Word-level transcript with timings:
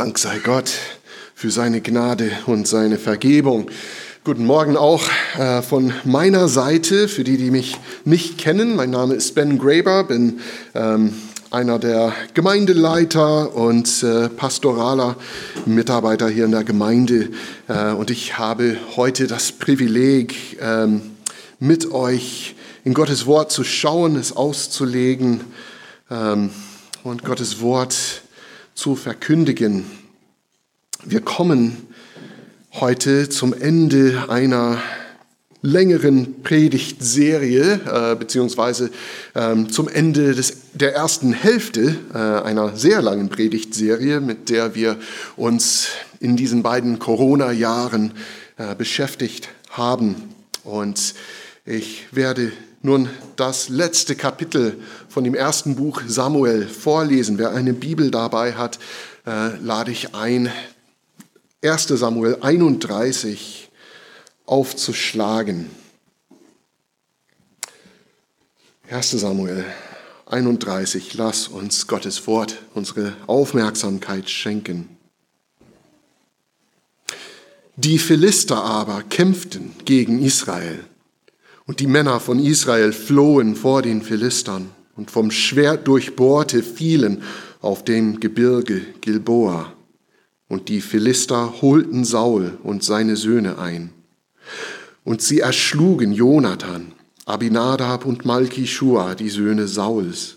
Dank 0.00 0.18
sei 0.18 0.38
Gott 0.38 0.70
für 1.34 1.50
seine 1.50 1.82
Gnade 1.82 2.30
und 2.46 2.66
seine 2.66 2.96
Vergebung. 2.96 3.70
Guten 4.24 4.46
Morgen 4.46 4.78
auch 4.78 5.02
äh, 5.38 5.60
von 5.60 5.92
meiner 6.04 6.48
Seite, 6.48 7.06
für 7.06 7.22
die, 7.22 7.36
die 7.36 7.50
mich 7.50 7.76
nicht 8.06 8.38
kennen. 8.38 8.76
Mein 8.76 8.88
Name 8.88 9.12
ist 9.12 9.34
Ben 9.34 9.58
Graber, 9.58 10.04
bin 10.04 10.40
ähm, 10.74 11.12
einer 11.50 11.78
der 11.78 12.14
Gemeindeleiter 12.32 13.54
und 13.54 14.02
äh, 14.02 14.30
pastoraler 14.30 15.16
Mitarbeiter 15.66 16.30
hier 16.30 16.46
in 16.46 16.52
der 16.52 16.64
Gemeinde. 16.64 17.28
Äh, 17.68 17.92
und 17.92 18.10
ich 18.10 18.38
habe 18.38 18.78
heute 18.96 19.26
das 19.26 19.52
Privileg, 19.52 20.56
ähm, 20.62 21.02
mit 21.58 21.92
euch 21.92 22.54
in 22.84 22.94
Gottes 22.94 23.26
Wort 23.26 23.52
zu 23.52 23.64
schauen, 23.64 24.16
es 24.16 24.34
auszulegen 24.34 25.42
ähm, 26.10 26.48
und 27.04 27.22
Gottes 27.22 27.60
Wort 27.60 28.22
zu 28.80 28.96
verkündigen. 28.96 29.84
Wir 31.04 31.20
kommen 31.20 31.76
heute 32.72 33.28
zum 33.28 33.52
Ende 33.52 34.24
einer 34.30 34.78
längeren 35.60 36.42
Predigtserie, 36.42 37.74
äh, 37.74 38.16
beziehungsweise 38.16 38.90
ähm, 39.34 39.68
zum 39.68 39.86
Ende 39.86 40.34
des, 40.34 40.70
der 40.72 40.94
ersten 40.94 41.34
Hälfte 41.34 41.94
äh, 42.14 42.16
einer 42.16 42.74
sehr 42.74 43.02
langen 43.02 43.28
Predigtserie, 43.28 44.22
mit 44.22 44.48
der 44.48 44.74
wir 44.74 44.96
uns 45.36 45.88
in 46.18 46.36
diesen 46.36 46.62
beiden 46.62 46.98
Corona-Jahren 46.98 48.12
äh, 48.56 48.74
beschäftigt 48.74 49.50
haben. 49.68 50.14
Und 50.64 51.12
ich 51.66 52.06
werde 52.12 52.50
nun 52.82 53.08
das 53.36 53.68
letzte 53.68 54.16
Kapitel 54.16 54.80
von 55.08 55.24
dem 55.24 55.34
ersten 55.34 55.76
Buch 55.76 56.02
Samuel 56.06 56.66
vorlesen. 56.66 57.38
Wer 57.38 57.50
eine 57.50 57.74
Bibel 57.74 58.10
dabei 58.10 58.54
hat, 58.54 58.78
äh, 59.26 59.56
lade 59.56 59.92
ich 59.92 60.14
ein, 60.14 60.50
1 61.62 61.88
Samuel 61.88 62.38
31 62.40 63.70
aufzuschlagen. 64.46 65.70
1 68.88 69.10
Samuel 69.10 69.64
31, 70.26 71.14
lass 71.14 71.48
uns 71.48 71.86
Gottes 71.86 72.26
Wort 72.26 72.62
unsere 72.74 73.14
Aufmerksamkeit 73.26 74.30
schenken. 74.30 74.96
Die 77.76 77.98
Philister 77.98 78.62
aber 78.62 79.02
kämpften 79.02 79.74
gegen 79.84 80.22
Israel 80.22 80.84
und 81.66 81.80
die 81.80 81.86
Männer 81.86 82.20
von 82.20 82.38
Israel 82.38 82.92
flohen 82.92 83.54
vor 83.54 83.82
den 83.82 84.02
Philistern 84.02 84.70
und 84.96 85.10
vom 85.10 85.30
Schwert 85.30 85.86
durchbohrte 85.86 86.62
fielen 86.62 87.22
auf 87.60 87.84
dem 87.84 88.20
Gebirge 88.20 88.82
Gilboa. 89.00 89.72
Und 90.48 90.68
die 90.68 90.80
Philister 90.80 91.62
holten 91.62 92.04
Saul 92.04 92.58
und 92.62 92.82
seine 92.82 93.16
Söhne 93.16 93.58
ein. 93.58 93.90
Und 95.04 95.22
sie 95.22 95.40
erschlugen 95.40 96.12
Jonathan, 96.12 96.92
Abinadab 97.24 98.04
und 98.04 98.24
Malkishua, 98.24 99.14
die 99.14 99.30
Söhne 99.30 99.68
Sauls. 99.68 100.36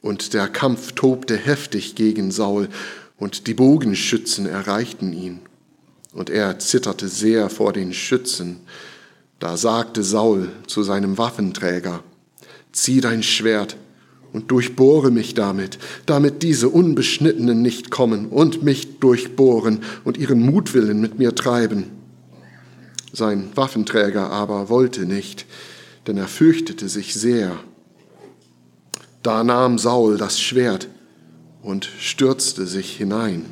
Und 0.00 0.32
der 0.32 0.48
Kampf 0.48 0.92
tobte 0.92 1.36
heftig 1.36 1.94
gegen 1.94 2.30
Saul, 2.30 2.68
und 3.16 3.46
die 3.46 3.54
Bogenschützen 3.54 4.46
erreichten 4.46 5.12
ihn. 5.12 5.40
Und 6.12 6.30
er 6.30 6.58
zitterte 6.58 7.08
sehr 7.08 7.48
vor 7.48 7.72
den 7.72 7.92
Schützen, 7.92 8.60
da 9.44 9.58
sagte 9.58 10.02
Saul 10.02 10.48
zu 10.66 10.82
seinem 10.82 11.18
Waffenträger, 11.18 12.02
zieh 12.72 13.02
dein 13.02 13.22
Schwert 13.22 13.76
und 14.32 14.50
durchbohre 14.50 15.10
mich 15.10 15.34
damit, 15.34 15.78
damit 16.06 16.42
diese 16.42 16.70
Unbeschnittenen 16.70 17.60
nicht 17.60 17.90
kommen 17.90 18.28
und 18.30 18.62
mich 18.62 19.00
durchbohren 19.00 19.80
und 20.02 20.16
ihren 20.16 20.40
Mutwillen 20.40 20.98
mit 20.98 21.18
mir 21.18 21.34
treiben. 21.34 21.90
Sein 23.12 23.50
Waffenträger 23.54 24.30
aber 24.30 24.70
wollte 24.70 25.04
nicht, 25.04 25.44
denn 26.06 26.16
er 26.16 26.26
fürchtete 26.26 26.88
sich 26.88 27.12
sehr. 27.12 27.54
Da 29.22 29.44
nahm 29.44 29.76
Saul 29.76 30.16
das 30.16 30.40
Schwert 30.40 30.88
und 31.60 31.86
stürzte 31.98 32.66
sich 32.66 32.96
hinein. 32.96 33.44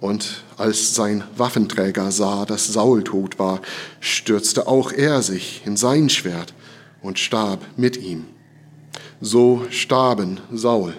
Und 0.00 0.44
als 0.56 0.94
sein 0.94 1.24
Waffenträger 1.36 2.12
sah, 2.12 2.44
dass 2.44 2.68
Saul 2.68 3.02
tot 3.02 3.38
war, 3.38 3.60
stürzte 4.00 4.68
auch 4.68 4.92
er 4.92 5.22
sich 5.22 5.62
in 5.64 5.76
sein 5.76 6.08
Schwert 6.08 6.54
und 7.02 7.18
starb 7.18 7.64
mit 7.76 7.96
ihm. 7.96 8.26
So 9.20 9.64
starben 9.70 10.40
Saul 10.52 10.94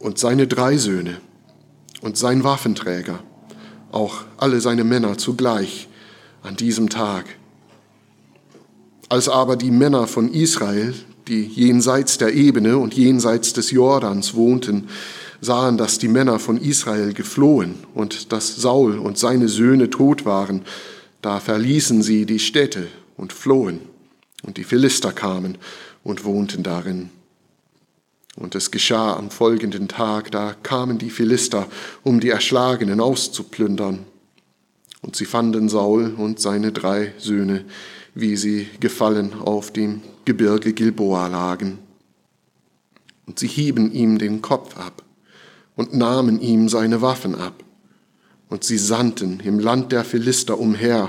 und 0.00 0.18
seine 0.18 0.48
drei 0.48 0.76
Söhne 0.76 1.18
und 2.00 2.16
sein 2.16 2.42
Waffenträger, 2.42 3.20
auch 3.92 4.24
alle 4.36 4.60
seine 4.60 4.84
Männer 4.84 5.16
zugleich 5.16 5.88
an 6.42 6.56
diesem 6.56 6.88
Tag. 6.88 7.26
Als 9.08 9.28
aber 9.28 9.56
die 9.56 9.70
Männer 9.70 10.06
von 10.08 10.32
Israel, 10.32 10.94
die 11.28 11.44
jenseits 11.44 12.18
der 12.18 12.34
Ebene 12.34 12.78
und 12.78 12.94
jenseits 12.94 13.52
des 13.52 13.70
Jordans 13.70 14.34
wohnten, 14.34 14.88
sahen, 15.40 15.76
dass 15.76 15.98
die 15.98 16.08
Männer 16.08 16.38
von 16.38 16.56
Israel 16.56 17.12
geflohen 17.12 17.76
und 17.94 18.32
dass 18.32 18.56
Saul 18.56 18.98
und 18.98 19.18
seine 19.18 19.48
Söhne 19.48 19.90
tot 19.90 20.24
waren, 20.24 20.62
da 21.22 21.40
verließen 21.40 22.02
sie 22.02 22.26
die 22.26 22.38
Städte 22.38 22.88
und 23.16 23.32
flohen. 23.32 23.80
Und 24.42 24.56
die 24.56 24.64
Philister 24.64 25.12
kamen 25.12 25.58
und 26.04 26.24
wohnten 26.24 26.62
darin. 26.62 27.10
Und 28.36 28.54
es 28.54 28.70
geschah 28.70 29.16
am 29.16 29.30
folgenden 29.30 29.88
Tag, 29.88 30.30
da 30.30 30.54
kamen 30.62 30.98
die 30.98 31.10
Philister, 31.10 31.66
um 32.04 32.20
die 32.20 32.30
Erschlagenen 32.30 33.00
auszuplündern. 33.00 34.04
Und 35.02 35.16
sie 35.16 35.24
fanden 35.24 35.68
Saul 35.68 36.14
und 36.16 36.40
seine 36.40 36.70
drei 36.70 37.12
Söhne, 37.18 37.64
wie 38.14 38.36
sie 38.36 38.68
gefallen 38.78 39.32
auf 39.40 39.72
dem 39.72 40.02
Gebirge 40.24 40.72
Gilboa 40.72 41.26
lagen. 41.26 41.78
Und 43.26 43.40
sie 43.40 43.48
hieben 43.48 43.92
ihm 43.92 44.18
den 44.18 44.40
Kopf 44.40 44.76
ab 44.76 45.02
und 45.78 45.94
nahmen 45.94 46.40
ihm 46.40 46.68
seine 46.68 47.02
Waffen 47.02 47.36
ab. 47.36 47.62
Und 48.48 48.64
sie 48.64 48.78
sandten 48.78 49.38
im 49.38 49.60
Land 49.60 49.92
der 49.92 50.02
Philister 50.02 50.58
umher, 50.58 51.08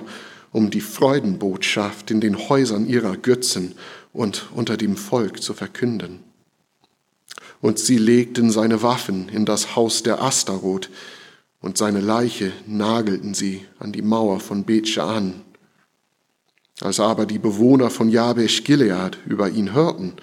um 0.52 0.70
die 0.70 0.80
Freudenbotschaft 0.80 2.12
in 2.12 2.22
den 2.22 2.38
Häusern 2.38 2.88
ihrer 2.88 3.18
Götzen 3.18 3.74
und 4.14 4.46
unter 4.54 4.78
dem 4.78 4.96
Volk 4.96 5.42
zu 5.42 5.56
verkünden. 5.56 6.20
Und 7.62 7.80
sie 7.80 7.98
legten 7.98 8.52
seine 8.52 8.84
Waffen 8.84 9.28
in 9.30 9.44
das 9.44 9.76
Haus 9.76 10.04
der 10.04 10.22
Astaroth, 10.22 10.90
und 11.62 11.78
seine 11.78 12.00
Leiche 12.00 12.54
nagelten 12.68 13.34
sie 13.34 13.66
an 13.80 13.92
die 13.92 14.04
Mauer 14.04 14.40
von 14.40 14.66
Betsche 14.66 15.04
an. 15.04 15.42
Als 16.80 17.00
aber 17.00 17.26
die 17.26 17.40
Bewohner 17.40 17.90
von 17.90 18.08
Jabesh 18.08 18.64
Gilead 18.64 19.18
über 19.26 19.50
ihn 19.50 19.74
hörten 19.74 20.14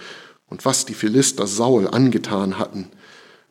und 0.46 0.64
was 0.64 0.86
die 0.86 0.94
Philister 0.94 1.48
Saul 1.48 1.88
angetan 1.88 2.58
hatten, 2.60 2.90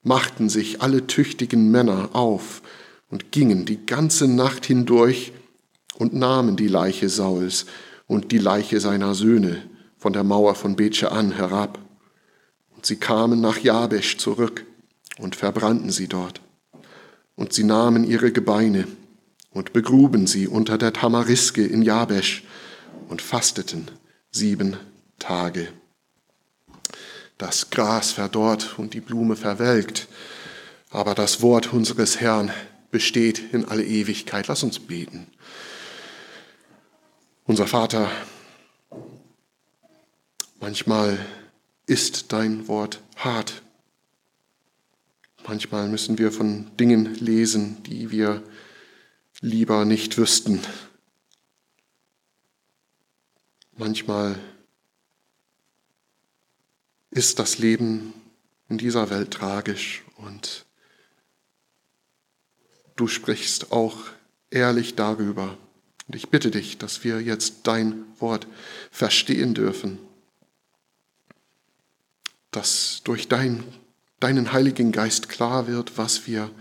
machten 0.05 0.49
sich 0.49 0.81
alle 0.81 1.07
tüchtigen 1.07 1.71
Männer 1.71 2.09
auf 2.13 2.61
und 3.09 3.31
gingen 3.31 3.66
die 3.66 3.85
ganze 3.85 4.27
Nacht 4.27 4.66
hindurch 4.66 5.33
und 5.97 6.13
nahmen 6.13 6.55
die 6.55 6.67
Leiche 6.67 7.09
Sauls 7.09 7.66
und 8.07 8.31
die 8.31 8.38
Leiche 8.38 8.79
seiner 8.79 9.16
Söhne 9.16 9.63
von 9.97 10.13
der 10.13 10.23
Mauer 10.23 10.55
von 10.55 10.75
Betsche 10.75 11.11
an 11.11 11.31
herab. 11.31 11.79
Und 12.75 12.85
sie 12.85 12.97
kamen 12.97 13.41
nach 13.41 13.57
Jabesch 13.57 14.17
zurück 14.17 14.66
und 15.17 15.35
verbrannten 15.35 15.89
sie 15.89 16.07
dort. 16.07 16.39
Und 17.35 17.53
sie 17.53 17.63
nahmen 17.63 18.03
ihre 18.03 18.31
Gebeine 18.31 18.87
und 19.51 19.73
begruben 19.73 20.27
sie 20.27 20.47
unter 20.47 20.77
der 20.77 20.93
Tamariske 20.93 21.66
in 21.66 21.81
Jabesch 21.81 22.43
und 23.09 23.22
fasteten 23.23 23.89
sieben 24.29 24.77
Tage. 25.17 25.69
Das 27.38 27.69
Gras 27.69 28.12
verdorrt 28.12 28.79
und 28.79 28.94
die 28.94 29.01
Blume 29.01 29.35
verwelkt, 29.35 30.07
aber 30.90 31.16
das 31.16 31.41
Wort 31.41 31.73
unseres 31.73 32.22
Herrn 32.22 32.51
besteht 32.91 33.53
in 33.53 33.66
alle 33.66 33.84
Ewigkeit. 33.84 34.47
Lass 34.47 34.64
uns 34.64 34.79
beten. 34.79 35.28
Unser 37.43 37.67
Vater, 37.67 38.09
manchmal 40.61 41.20
ist 41.85 42.32
dein 42.32 42.67
Wort 42.67 43.02
hart. 43.17 43.61
Manchmal 45.47 45.87
müssen 45.90 46.17
wir 46.17 46.32
von 46.32 46.76
Dingen 46.78 47.14
lesen, 47.16 47.84
die 47.84 48.09
wir 48.09 48.41
lieber 49.41 49.85
nicht 49.85 50.17
wüssten. 50.17 50.61
Manchmal 53.78 54.40
ist 57.16 57.40
das 57.40 57.59
Leben 57.59 58.14
in 58.67 58.78
dieser 58.78 59.09
Welt 59.09 59.32
tragisch 59.32 60.03
und 60.17 60.66
du 62.97 63.08
sprichst 63.08 63.72
auch 63.72 64.03
ehrlich 64.50 64.96
darüber. 64.96 65.58
Und 66.08 66.16
ich 66.16 66.28
bitte 66.28 66.52
dich, 66.52 66.78
dass 66.78 67.06
wir 67.06 67.22
jetzt 67.22 67.67
dein 67.67 68.03
Wort 68.20 68.47
verstehen 68.91 69.53
dürfen, 69.53 69.97
dass 72.52 73.00
durch 73.06 73.29
dein, 73.29 73.64
deinen 74.20 74.52
Heiligen 74.52 74.91
Geist 74.91 75.29
klar 75.29 75.68
wird, 75.68 75.97
was 75.97 76.28
wir 76.28 76.52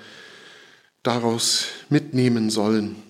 daraus 1.02 1.66
mitnehmen 1.88 2.48
sollen. 2.48 3.02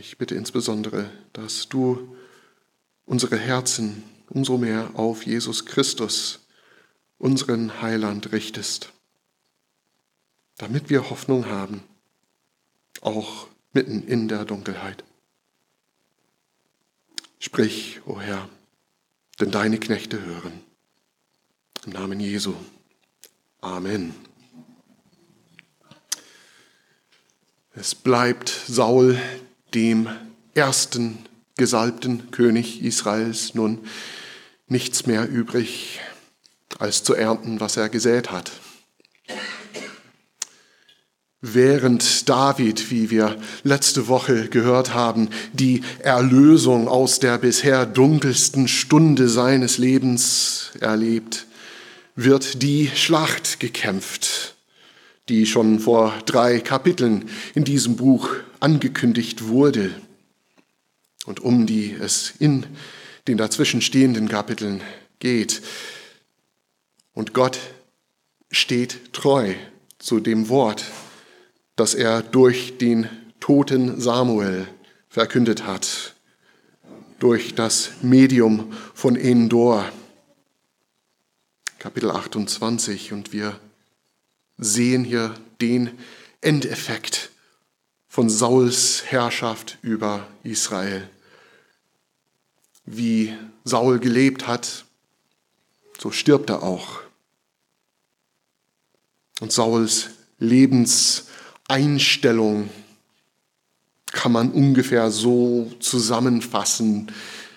Ich 0.00 0.16
bitte 0.16 0.34
insbesondere, 0.34 1.10
dass 1.34 1.68
du 1.68 2.16
unsere 3.04 3.36
Herzen 3.36 4.02
umso 4.28 4.58
mehr 4.58 4.90
auf 4.94 5.24
Jesus 5.26 5.66
Christus, 5.66 6.40
unseren 7.18 7.80
Heiland, 7.80 8.32
richtest, 8.32 8.92
damit 10.58 10.90
wir 10.90 11.10
Hoffnung 11.10 11.46
haben, 11.46 11.82
auch 13.00 13.48
mitten 13.72 14.02
in 14.02 14.28
der 14.28 14.44
Dunkelheit. 14.44 15.04
Sprich, 17.38 18.00
o 18.06 18.12
oh 18.12 18.20
Herr, 18.20 18.48
denn 19.38 19.50
deine 19.50 19.78
Knechte 19.78 20.24
hören. 20.24 20.60
Im 21.84 21.92
Namen 21.92 22.20
Jesu. 22.20 22.54
Amen. 23.60 24.14
Es 27.74 27.94
bleibt 27.94 28.48
Saul, 28.48 29.20
dem 29.74 30.08
ersten 30.54 31.18
gesalbten 31.56 32.30
König 32.30 32.82
Israels, 32.82 33.54
nun 33.54 33.80
nichts 34.68 35.06
mehr 35.06 35.28
übrig, 35.28 36.00
als 36.78 37.02
zu 37.02 37.14
ernten, 37.14 37.60
was 37.60 37.76
er 37.76 37.88
gesät 37.88 38.30
hat. 38.30 38.52
Während 41.40 42.28
David, 42.28 42.90
wie 42.90 43.10
wir 43.10 43.36
letzte 43.62 44.08
Woche 44.08 44.48
gehört 44.48 44.94
haben, 44.94 45.28
die 45.52 45.82
Erlösung 46.00 46.88
aus 46.88 47.20
der 47.20 47.38
bisher 47.38 47.86
dunkelsten 47.86 48.68
Stunde 48.68 49.28
seines 49.28 49.78
Lebens 49.78 50.72
erlebt, 50.80 51.46
wird 52.16 52.62
die 52.62 52.90
Schlacht 52.94 53.60
gekämpft, 53.60 54.56
die 55.28 55.46
schon 55.46 55.78
vor 55.78 56.14
drei 56.26 56.58
Kapiteln 56.60 57.28
in 57.54 57.64
diesem 57.64 57.96
Buch 57.96 58.30
angekündigt 58.58 59.46
wurde 59.46 59.94
und 61.26 61.40
um 61.40 61.66
die 61.66 61.92
es 61.92 62.32
in 62.38 62.64
den 63.28 63.36
dazwischenstehenden 63.36 64.28
Kapiteln 64.28 64.80
geht. 65.18 65.62
Und 67.12 67.34
Gott 67.34 67.58
steht 68.50 69.12
treu 69.12 69.54
zu 69.98 70.20
dem 70.20 70.48
Wort, 70.48 70.84
das 71.74 71.94
er 71.94 72.22
durch 72.22 72.78
den 72.78 73.08
toten 73.40 74.00
Samuel 74.00 74.66
verkündet 75.08 75.66
hat, 75.66 76.14
durch 77.18 77.54
das 77.54 77.90
Medium 78.02 78.72
von 78.94 79.16
Endor. 79.16 79.90
Kapitel 81.78 82.10
28 82.10 83.12
und 83.12 83.32
wir 83.32 83.58
sehen 84.58 85.04
hier 85.04 85.34
den 85.60 85.90
Endeffekt 86.40 87.30
von 88.08 88.28
Sauls 88.28 89.04
Herrschaft 89.06 89.78
über 89.82 90.26
Israel. 90.42 91.08
Wie 92.86 93.36
Saul 93.64 93.98
gelebt 93.98 94.46
hat, 94.46 94.84
so 95.98 96.10
stirbt 96.10 96.50
er 96.50 96.62
auch. 96.62 97.00
Und 99.40 99.52
Sauls 99.52 100.10
Lebens 100.38 101.26
Einstellung 101.68 102.70
kann 104.12 104.32
man 104.32 104.52
ungefähr 104.52 105.10
so 105.10 105.72
zusammenfassen. 105.80 107.12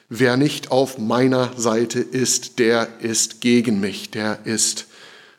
Wer 0.10 0.38
nicht 0.38 0.72
auf 0.72 0.98
meiner 0.98 1.58
Seite 1.58 2.00
ist, 2.00 2.60
der 2.60 3.00
ist 3.00 3.42
gegen 3.42 3.80
mich, 3.80 4.10
der 4.10 4.46
ist 4.46 4.88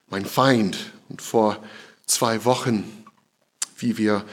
mein 0.08 0.24
Feind. 0.24 0.92
Und 1.08 1.20
vor 1.20 1.62
zwei 2.06 2.44
Wochen, 2.44 2.84
wie 3.76 3.98
wir 3.98 4.24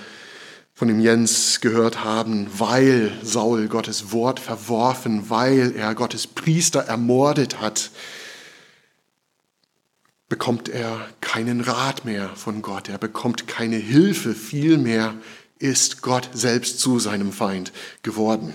von 0.77 0.89
dem 0.89 0.99
Jens 0.99 1.59
gehört 1.59 2.03
haben, 2.03 2.47
weil 2.59 3.11
Saul 3.23 3.67
Gottes 3.67 4.11
Wort 4.11 4.39
verworfen, 4.39 5.27
weil 5.31 5.75
er 5.75 5.95
Gottes 5.95 6.27
Priester 6.27 6.81
ermordet 6.81 7.59
hat, 7.59 7.89
bekommt 10.29 10.69
er 10.69 11.09
keinen 11.19 11.61
Rat 11.61 12.05
mehr 12.05 12.29
von 12.35 12.61
Gott, 12.61 12.89
er 12.89 12.99
bekommt 12.99 13.47
keine 13.47 13.77
Hilfe, 13.77 14.35
vielmehr 14.35 15.15
ist 15.57 16.03
Gott 16.03 16.29
selbst 16.33 16.79
zu 16.79 16.99
seinem 16.99 17.31
Feind 17.31 17.73
geworden. 18.03 18.53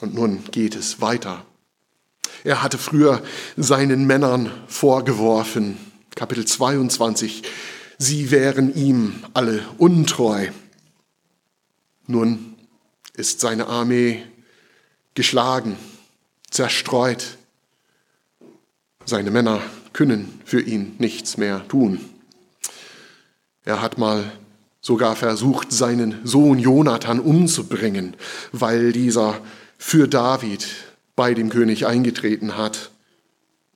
Und 0.00 0.14
nun 0.14 0.44
geht 0.50 0.76
es 0.76 1.02
weiter. 1.02 1.44
Er 2.42 2.62
hatte 2.62 2.78
früher 2.78 3.22
seinen 3.58 4.06
Männern 4.06 4.50
vorgeworfen, 4.66 5.76
Kapitel 6.14 6.46
22, 6.46 7.42
sie 8.00 8.30
wären 8.30 8.74
ihm 8.74 9.22
alle 9.34 9.62
untreu. 9.76 10.48
Nun 12.06 12.56
ist 13.14 13.40
seine 13.40 13.66
Armee 13.66 14.24
geschlagen, 15.14 15.76
zerstreut, 16.50 17.36
seine 19.04 19.30
Männer 19.30 19.60
können 19.92 20.40
für 20.44 20.62
ihn 20.62 20.96
nichts 20.98 21.36
mehr 21.36 21.68
tun. 21.68 22.00
Er 23.64 23.82
hat 23.82 23.98
mal 23.98 24.32
sogar 24.80 25.14
versucht, 25.14 25.70
seinen 25.70 26.26
Sohn 26.26 26.58
Jonathan 26.58 27.20
umzubringen, 27.20 28.16
weil 28.52 28.92
dieser 28.92 29.40
für 29.76 30.08
David 30.08 30.66
bei 31.16 31.34
dem 31.34 31.50
König 31.50 31.86
eingetreten 31.86 32.56
hat. 32.56 32.90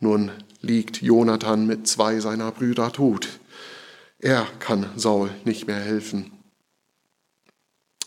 Nun 0.01 0.31
liegt 0.63 1.03
Jonathan 1.03 1.67
mit 1.67 1.87
zwei 1.87 2.21
seiner 2.21 2.51
Brüder 2.53 2.91
tot. 2.91 3.29
Er 4.25 4.47
kann 4.59 4.89
Saul 4.97 5.31
nicht 5.45 5.67
mehr 5.67 5.79
helfen. 5.79 6.33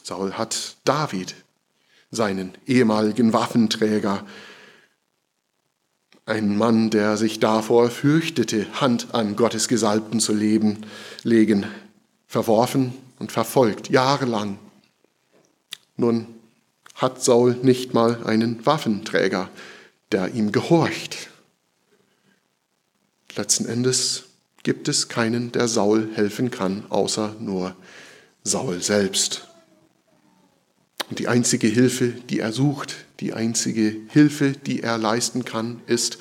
Saul 0.01 0.33
hat 0.33 0.77
David, 0.83 1.35
seinen 2.09 2.55
ehemaligen 2.65 3.33
Waffenträger, 3.33 4.25
ein 6.25 6.57
Mann, 6.57 6.89
der 6.89 7.17
sich 7.17 7.39
davor 7.39 7.91
fürchtete, 7.91 8.65
Hand 8.81 9.13
an 9.13 9.35
Gottes 9.35 9.67
Gesalbten 9.67 10.19
zu 10.19 10.33
leben, 10.33 10.87
legen, 11.21 11.67
verworfen 12.25 12.97
und 13.19 13.31
verfolgt, 13.31 13.91
jahrelang. 13.91 14.57
Nun 15.97 16.25
hat 16.95 17.23
Saul 17.23 17.57
nicht 17.61 17.93
mal 17.93 18.23
einen 18.25 18.65
Waffenträger, 18.65 19.51
der 20.11 20.33
ihm 20.33 20.51
gehorcht. 20.51 21.29
Letzten 23.35 23.67
Endes 23.67 24.26
gibt 24.67 24.89
es 24.89 25.07
keinen, 25.07 25.53
der 25.53 25.69
Saul 25.69 26.09
helfen 26.13 26.51
kann, 26.51 26.83
außer 26.89 27.37
nur 27.39 27.73
Saul 28.43 28.83
selbst. 28.83 29.47
Und 31.09 31.19
die 31.19 31.29
einzige 31.29 31.67
Hilfe, 31.67 32.09
die 32.09 32.41
er 32.41 32.51
sucht, 32.51 32.97
die 33.21 33.31
einzige 33.31 33.95
Hilfe, 34.09 34.51
die 34.51 34.83
er 34.83 34.97
leisten 34.97 35.45
kann, 35.45 35.79
ist 35.87 36.17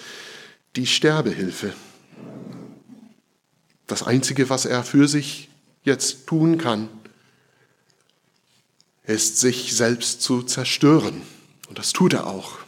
die 0.77 0.87
Sterbehilfe. 0.87 1.75
Das 3.89 4.05
Einzige, 4.05 4.49
was 4.49 4.65
er 4.65 4.85
für 4.85 5.09
sich 5.09 5.49
jetzt 5.83 6.29
tun 6.29 6.57
kann, 6.57 6.89
ist 9.03 9.41
sich 9.41 9.75
selbst 9.75 10.23
zu 10.23 10.45
zerstören. 10.45 11.23
Und 11.69 11.79
das 11.79 11.93
tut 11.93 12.13
er 12.13 12.29
auch. 12.29 12.59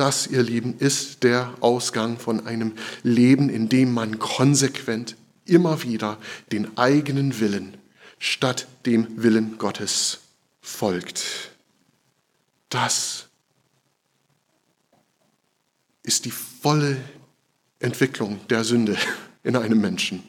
Das, 0.00 0.26
ihr 0.26 0.42
Lieben, 0.42 0.78
ist 0.78 1.24
der 1.24 1.52
Ausgang 1.60 2.18
von 2.18 2.46
einem 2.46 2.72
Leben, 3.02 3.50
in 3.50 3.68
dem 3.68 3.92
man 3.92 4.18
konsequent 4.18 5.14
immer 5.44 5.82
wieder 5.82 6.16
den 6.52 6.78
eigenen 6.78 7.38
Willen 7.38 7.76
statt 8.18 8.66
dem 8.86 9.22
Willen 9.22 9.58
Gottes 9.58 10.20
folgt. 10.62 11.50
Das 12.70 13.26
ist 16.02 16.24
die 16.24 16.30
volle 16.30 16.96
Entwicklung 17.78 18.40
der 18.48 18.64
Sünde 18.64 18.96
in 19.42 19.54
einem 19.54 19.82
Menschen. 19.82 20.22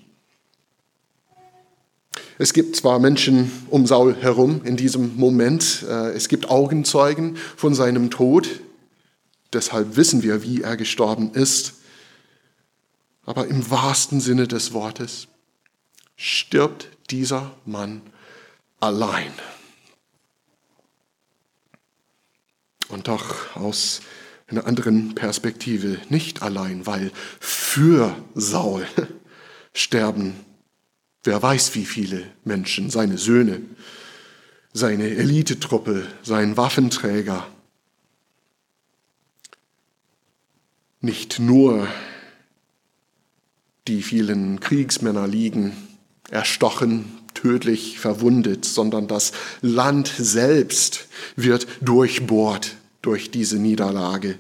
Es 2.37 2.51
gibt 2.51 2.75
zwar 2.75 2.99
Menschen 2.99 3.49
um 3.69 3.87
Saul 3.87 4.17
herum 4.17 4.65
in 4.65 4.75
diesem 4.75 5.15
Moment, 5.15 5.85
äh, 5.87 6.09
es 6.09 6.27
gibt 6.27 6.49
Augenzeugen 6.49 7.37
von 7.55 7.73
seinem 7.73 8.09
Tod, 8.09 8.49
deshalb 9.53 9.95
wissen 9.95 10.23
wir, 10.23 10.43
wie 10.43 10.61
er 10.61 10.77
gestorben 10.77 11.33
ist, 11.33 11.73
aber 13.23 13.47
im 13.47 13.69
wahrsten 13.69 14.19
Sinne 14.19 14.47
des 14.47 14.73
Wortes 14.73 15.27
stirbt 16.15 16.89
dieser 17.09 17.55
Mann 17.65 18.01
allein. 18.79 19.31
Und 22.89 23.07
doch 23.07 23.55
aus 23.55 24.01
einer 24.47 24.65
anderen 24.65 25.15
Perspektive 25.15 25.99
nicht 26.09 26.41
allein, 26.41 26.85
weil 26.85 27.11
für 27.39 28.15
Saul 28.35 28.85
sterben 29.73 30.35
wer 31.23 31.41
weiß 31.41 31.75
wie 31.75 31.85
viele 31.85 32.23
Menschen, 32.43 32.89
seine 32.89 33.17
Söhne, 33.17 33.61
seine 34.73 35.09
Elitetruppe, 35.09 36.07
sein 36.23 36.57
Waffenträger. 36.57 37.47
Nicht 41.01 41.39
nur 41.39 41.87
die 43.87 44.03
vielen 44.03 44.59
Kriegsmänner 44.59 45.27
liegen, 45.27 45.73
erstochen, 46.29 47.05
tödlich 47.33 47.99
verwundet, 47.99 48.65
sondern 48.65 49.07
das 49.07 49.31
Land 49.61 50.11
selbst 50.15 51.07
wird 51.35 51.67
durchbohrt 51.81 52.75
durch 53.01 53.31
diese 53.31 53.57
Niederlage. 53.57 54.37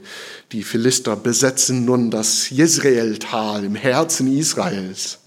Die 0.51 0.63
Philister 0.63 1.15
besetzen 1.15 1.85
nun 1.85 2.11
das 2.11 2.49
Jezreeltal 2.49 3.63
im 3.63 3.75
Herzen 3.75 4.31
Israels. 4.37 5.19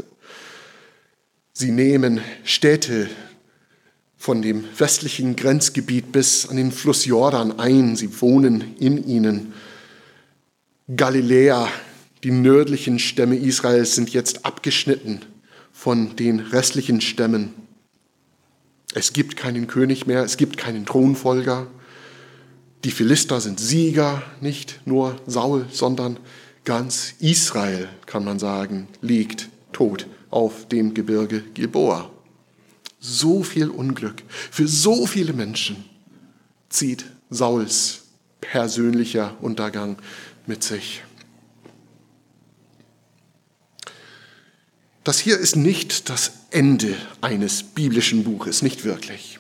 Sie 1.53 1.73
nehmen 1.73 2.21
Städte 2.45 3.09
von 4.17 4.41
dem 4.41 4.65
westlichen 4.79 5.37
Grenzgebiet 5.37 6.13
bis 6.13 6.49
an 6.49 6.57
den 6.57 6.73
Fluss 6.73 7.05
Jordan 7.05 7.59
ein. 7.59 7.97
Sie 7.97 8.21
wohnen 8.21 8.77
in 8.79 9.07
ihnen. 9.07 9.53
Galiläa, 10.87 11.71
die 12.25 12.31
nördlichen 12.31 12.99
Stämme 12.99 13.37
Israels 13.37 13.95
sind 13.95 14.11
jetzt 14.11 14.45
abgeschnitten 14.45 15.23
von 15.73 16.15
den 16.17 16.41
restlichen 16.41 17.01
Stämmen. 17.01 17.55
Es 18.93 19.15
gibt 19.15 19.35
keinen 19.35 19.67
König 19.67 20.07
mehr, 20.07 20.23
es 20.25 20.37
gibt 20.37 20.59
keinen 20.59 20.85
Thronfolger. 20.85 21.69
Die 22.85 22.91
Philister 22.91 23.41
sind 23.41 23.61
Sieger, 23.61 24.23
nicht 24.43 24.83
nur 24.85 25.17
Saul, 25.27 25.65
sondern 25.73 26.19
ganz 26.67 27.15
Israel, 27.19 27.89
kann 28.05 28.27
man 28.27 28.39
sagen, 28.39 28.89
liegt 29.01 29.49
tot 29.73 30.07
auf 30.29 30.69
dem 30.69 30.93
Gebirge 30.93 31.41
Gilboa. 31.55 32.11
So 33.01 33.43
viel 33.43 33.71
Unglück 33.71 34.23
für 34.51 34.69
so 34.69 35.07
viele 35.07 35.33
Menschen 35.33 35.83
zieht 36.69 37.07
Sauls 37.31 38.03
persönlicher 38.43 39.35
Untergang 39.41 39.97
mit 40.47 40.63
sich. 40.63 41.03
Das 45.05 45.19
hier 45.19 45.39
ist 45.39 45.57
nicht 45.57 46.09
das 46.09 46.33
Ende 46.51 46.95
eines 47.21 47.63
biblischen 47.63 48.25
Buches, 48.25 48.63
nicht 48.63 48.85
wirklich. 48.85 49.39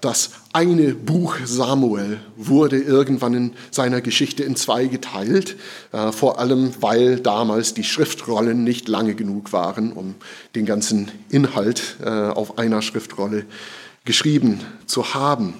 Das 0.00 0.30
eine 0.52 0.94
Buch 0.94 1.36
Samuel 1.44 2.20
wurde 2.36 2.78
irgendwann 2.78 3.34
in 3.34 3.52
seiner 3.72 4.00
Geschichte 4.00 4.44
in 4.44 4.54
zwei 4.54 4.86
geteilt, 4.86 5.56
äh, 5.90 6.12
vor 6.12 6.38
allem 6.38 6.72
weil 6.80 7.18
damals 7.18 7.74
die 7.74 7.82
Schriftrollen 7.82 8.62
nicht 8.62 8.86
lange 8.86 9.16
genug 9.16 9.52
waren, 9.52 9.92
um 9.92 10.14
den 10.54 10.66
ganzen 10.66 11.10
Inhalt 11.30 11.96
äh, 12.00 12.08
auf 12.08 12.58
einer 12.58 12.80
Schriftrolle 12.80 13.44
geschrieben 14.04 14.60
zu 14.86 15.14
haben. 15.14 15.54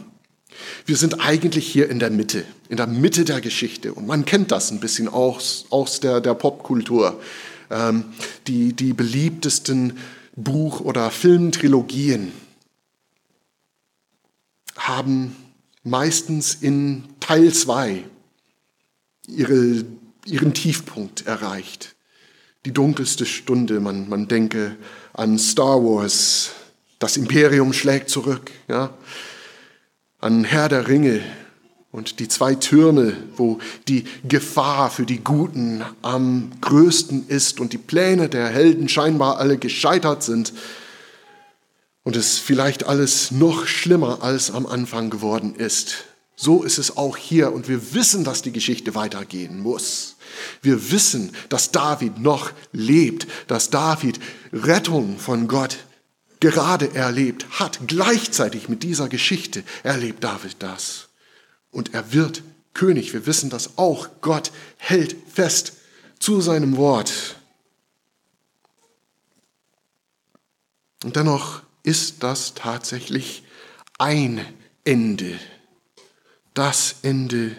Wir 0.86 0.96
sind 0.96 1.20
eigentlich 1.20 1.66
hier 1.66 1.88
in 1.90 1.98
der 1.98 2.10
Mitte, 2.10 2.44
in 2.68 2.76
der 2.76 2.86
Mitte 2.86 3.24
der 3.24 3.40
Geschichte. 3.40 3.94
Und 3.94 4.06
man 4.06 4.24
kennt 4.24 4.50
das 4.52 4.70
ein 4.70 4.80
bisschen 4.80 5.08
aus, 5.08 5.66
aus 5.70 6.00
der, 6.00 6.20
der 6.20 6.34
Popkultur. 6.34 7.20
Ähm, 7.70 8.04
die, 8.46 8.72
die 8.72 8.92
beliebtesten 8.92 9.98
Buch- 10.36 10.80
oder 10.80 11.10
Filmtrilogien 11.10 12.32
haben 14.76 15.36
meistens 15.82 16.54
in 16.54 17.04
Teil 17.20 17.52
2 17.52 18.04
ihre, 19.26 19.84
ihren 20.24 20.54
Tiefpunkt 20.54 21.26
erreicht. 21.26 21.94
Die 22.64 22.72
dunkelste 22.72 23.26
Stunde, 23.26 23.80
man, 23.80 24.08
man 24.08 24.28
denke 24.28 24.76
an 25.12 25.38
Star 25.38 25.82
Wars, 25.82 26.50
das 26.98 27.16
Imperium 27.16 27.72
schlägt 27.72 28.10
zurück, 28.10 28.50
ja? 28.68 28.94
An 30.20 30.44
Herr 30.44 30.68
der 30.68 30.88
Ringe 30.88 31.20
und 31.92 32.18
die 32.18 32.28
zwei 32.28 32.54
Türme, 32.54 33.16
wo 33.36 33.58
die 33.86 34.04
Gefahr 34.26 34.90
für 34.90 35.06
die 35.06 35.22
Guten 35.22 35.84
am 36.02 36.50
größten 36.60 37.28
ist 37.28 37.60
und 37.60 37.72
die 37.72 37.78
Pläne 37.78 38.28
der 38.28 38.48
Helden 38.48 38.88
scheinbar 38.88 39.38
alle 39.38 39.58
gescheitert 39.58 40.22
sind 40.22 40.52
und 42.02 42.16
es 42.16 42.38
vielleicht 42.38 42.84
alles 42.84 43.30
noch 43.30 43.66
schlimmer 43.66 44.22
als 44.22 44.50
am 44.50 44.66
Anfang 44.66 45.10
geworden 45.10 45.54
ist. 45.54 46.04
So 46.34 46.62
ist 46.62 46.78
es 46.78 46.96
auch 46.96 47.16
hier 47.16 47.52
und 47.52 47.68
wir 47.68 47.94
wissen, 47.94 48.24
dass 48.24 48.42
die 48.42 48.52
Geschichte 48.52 48.94
weitergehen 48.94 49.60
muss. 49.60 50.16
Wir 50.62 50.90
wissen, 50.90 51.32
dass 51.48 51.72
David 51.72 52.18
noch 52.18 52.52
lebt, 52.72 53.26
dass 53.46 53.70
David 53.70 54.20
Rettung 54.52 55.18
von 55.18 55.48
Gott 55.48 55.78
gerade 56.40 56.94
erlebt 56.94 57.46
hat. 57.58 57.80
Gleichzeitig 57.86 58.68
mit 58.68 58.82
dieser 58.82 59.08
Geschichte 59.08 59.64
erlebt 59.82 60.24
David 60.24 60.56
das. 60.60 61.08
Und 61.70 61.94
er 61.94 62.12
wird 62.12 62.42
König. 62.74 63.12
Wir 63.12 63.26
wissen 63.26 63.50
das 63.50 63.76
auch. 63.76 64.08
Gott 64.20 64.52
hält 64.76 65.16
fest 65.32 65.74
zu 66.18 66.40
seinem 66.40 66.76
Wort. 66.76 67.36
Und 71.04 71.16
dennoch 71.16 71.62
ist 71.82 72.22
das 72.22 72.54
tatsächlich 72.54 73.44
ein 73.98 74.44
Ende, 74.84 75.38
das 76.54 76.96
Ende 77.02 77.56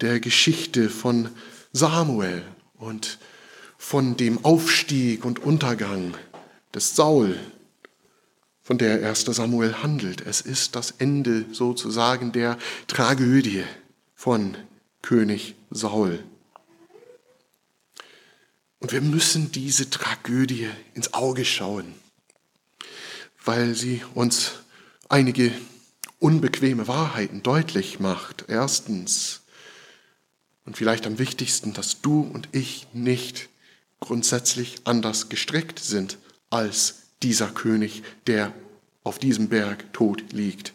der 0.00 0.20
Geschichte 0.20 0.90
von 0.90 1.30
Samuel 1.72 2.42
und 2.74 3.18
von 3.78 4.16
dem 4.16 4.44
Aufstieg 4.44 5.24
und 5.24 5.38
Untergang 5.38 6.14
des 6.74 6.96
Saul, 6.96 7.38
von 8.66 8.78
der 8.78 9.08
1. 9.08 9.24
Samuel 9.24 9.82
handelt. 9.82 10.20
Es 10.26 10.40
ist 10.40 10.74
das 10.74 10.94
Ende 10.98 11.46
sozusagen 11.52 12.32
der 12.32 12.58
Tragödie 12.88 13.64
von 14.14 14.56
König 15.02 15.54
Saul. 15.70 16.22
Und 18.80 18.92
wir 18.92 19.00
müssen 19.00 19.52
diese 19.52 19.88
Tragödie 19.88 20.68
ins 20.94 21.14
Auge 21.14 21.44
schauen 21.44 21.94
weil 23.46 23.74
sie 23.74 24.02
uns 24.14 24.52
einige 25.08 25.52
unbequeme 26.18 26.88
Wahrheiten 26.88 27.42
deutlich 27.42 28.00
macht. 28.00 28.44
Erstens, 28.48 29.42
und 30.64 30.76
vielleicht 30.76 31.06
am 31.06 31.18
wichtigsten, 31.18 31.72
dass 31.72 32.00
du 32.00 32.20
und 32.22 32.48
ich 32.52 32.88
nicht 32.92 33.48
grundsätzlich 34.00 34.78
anders 34.84 35.28
gestrickt 35.28 35.78
sind 35.78 36.18
als 36.50 37.05
dieser 37.22 37.48
König, 37.48 38.02
der 38.26 38.52
auf 39.04 39.18
diesem 39.18 39.48
Berg 39.48 39.92
tot 39.92 40.22
liegt. 40.32 40.72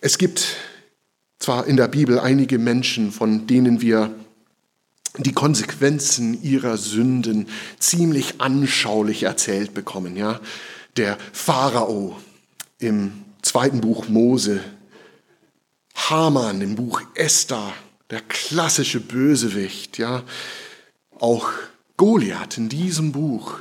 Es 0.00 0.18
gibt 0.18 0.56
zwar 1.38 1.66
in 1.66 1.76
der 1.76 1.88
Bibel 1.88 2.18
einige 2.18 2.58
Menschen, 2.58 3.12
von 3.12 3.46
denen 3.46 3.80
wir 3.80 4.14
die 5.18 5.32
Konsequenzen 5.32 6.42
ihrer 6.42 6.78
Sünden 6.78 7.48
ziemlich 7.78 8.40
anschaulich 8.40 9.24
erzählt 9.24 9.74
bekommen. 9.74 10.16
Ja? 10.16 10.40
Der 10.96 11.18
Pharao 11.32 12.16
im 12.78 13.24
zweiten 13.42 13.80
Buch 13.80 14.08
Mose, 14.08 14.60
Haman 15.94 16.62
im 16.62 16.76
Buch 16.76 17.02
Esther, 17.14 17.72
der 18.10 18.22
klassische 18.22 19.00
Bösewicht, 19.00 19.98
ja? 19.98 20.22
auch 21.18 21.50
Goliath 21.96 22.56
in 22.56 22.68
diesem 22.68 23.12
Buch, 23.12 23.58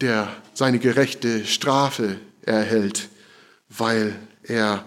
der 0.00 0.28
seine 0.52 0.78
gerechte 0.78 1.46
Strafe 1.46 2.18
erhält, 2.42 3.08
weil 3.68 4.14
er 4.42 4.84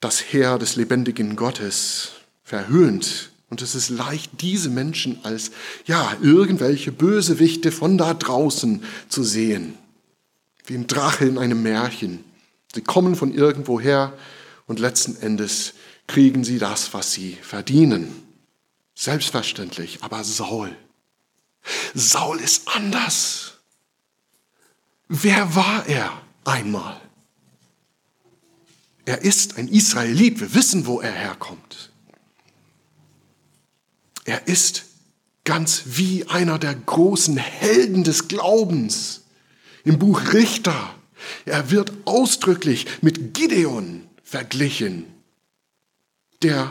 das 0.00 0.20
Heer 0.20 0.58
des 0.58 0.76
lebendigen 0.76 1.36
Gottes 1.36 2.12
verhöhnt 2.42 3.30
und 3.50 3.62
es 3.62 3.74
ist 3.74 3.90
leicht, 3.90 4.40
diese 4.40 4.70
Menschen 4.70 5.18
als, 5.24 5.50
ja, 5.84 6.16
irgendwelche 6.22 6.92
Bösewichte 6.92 7.72
von 7.72 7.98
da 7.98 8.14
draußen 8.14 8.82
zu 9.08 9.24
sehen. 9.24 9.76
Wie 10.64 10.74
ein 10.74 10.86
Drache 10.86 11.24
in 11.24 11.36
einem 11.36 11.62
Märchen. 11.62 12.24
Sie 12.72 12.80
kommen 12.80 13.16
von 13.16 13.34
irgendwoher 13.34 14.16
und 14.66 14.78
letzten 14.78 15.20
Endes 15.20 15.74
kriegen 16.06 16.44
sie 16.44 16.58
das, 16.58 16.94
was 16.94 17.12
sie 17.12 17.36
verdienen. 17.42 18.22
Selbstverständlich, 18.94 19.98
aber 20.02 20.22
Saul. 20.22 20.76
Saul 21.94 22.38
ist 22.38 22.68
anders. 22.68 23.49
Wer 25.12 25.56
war 25.56 25.88
er 25.88 26.22
einmal? 26.44 27.00
Er 29.06 29.22
ist 29.22 29.58
ein 29.58 29.66
Israelit. 29.66 30.38
Wir 30.38 30.54
wissen, 30.54 30.86
wo 30.86 31.00
er 31.00 31.10
herkommt. 31.10 31.90
Er 34.24 34.46
ist 34.46 34.84
ganz 35.42 35.82
wie 35.86 36.26
einer 36.26 36.60
der 36.60 36.76
großen 36.76 37.36
Helden 37.36 38.04
des 38.04 38.28
Glaubens 38.28 39.22
im 39.82 39.98
Buch 39.98 40.32
Richter. 40.32 40.94
Er 41.44 41.72
wird 41.72 41.92
ausdrücklich 42.04 42.86
mit 43.02 43.34
Gideon 43.34 44.08
verglichen, 44.22 45.06
der 46.40 46.70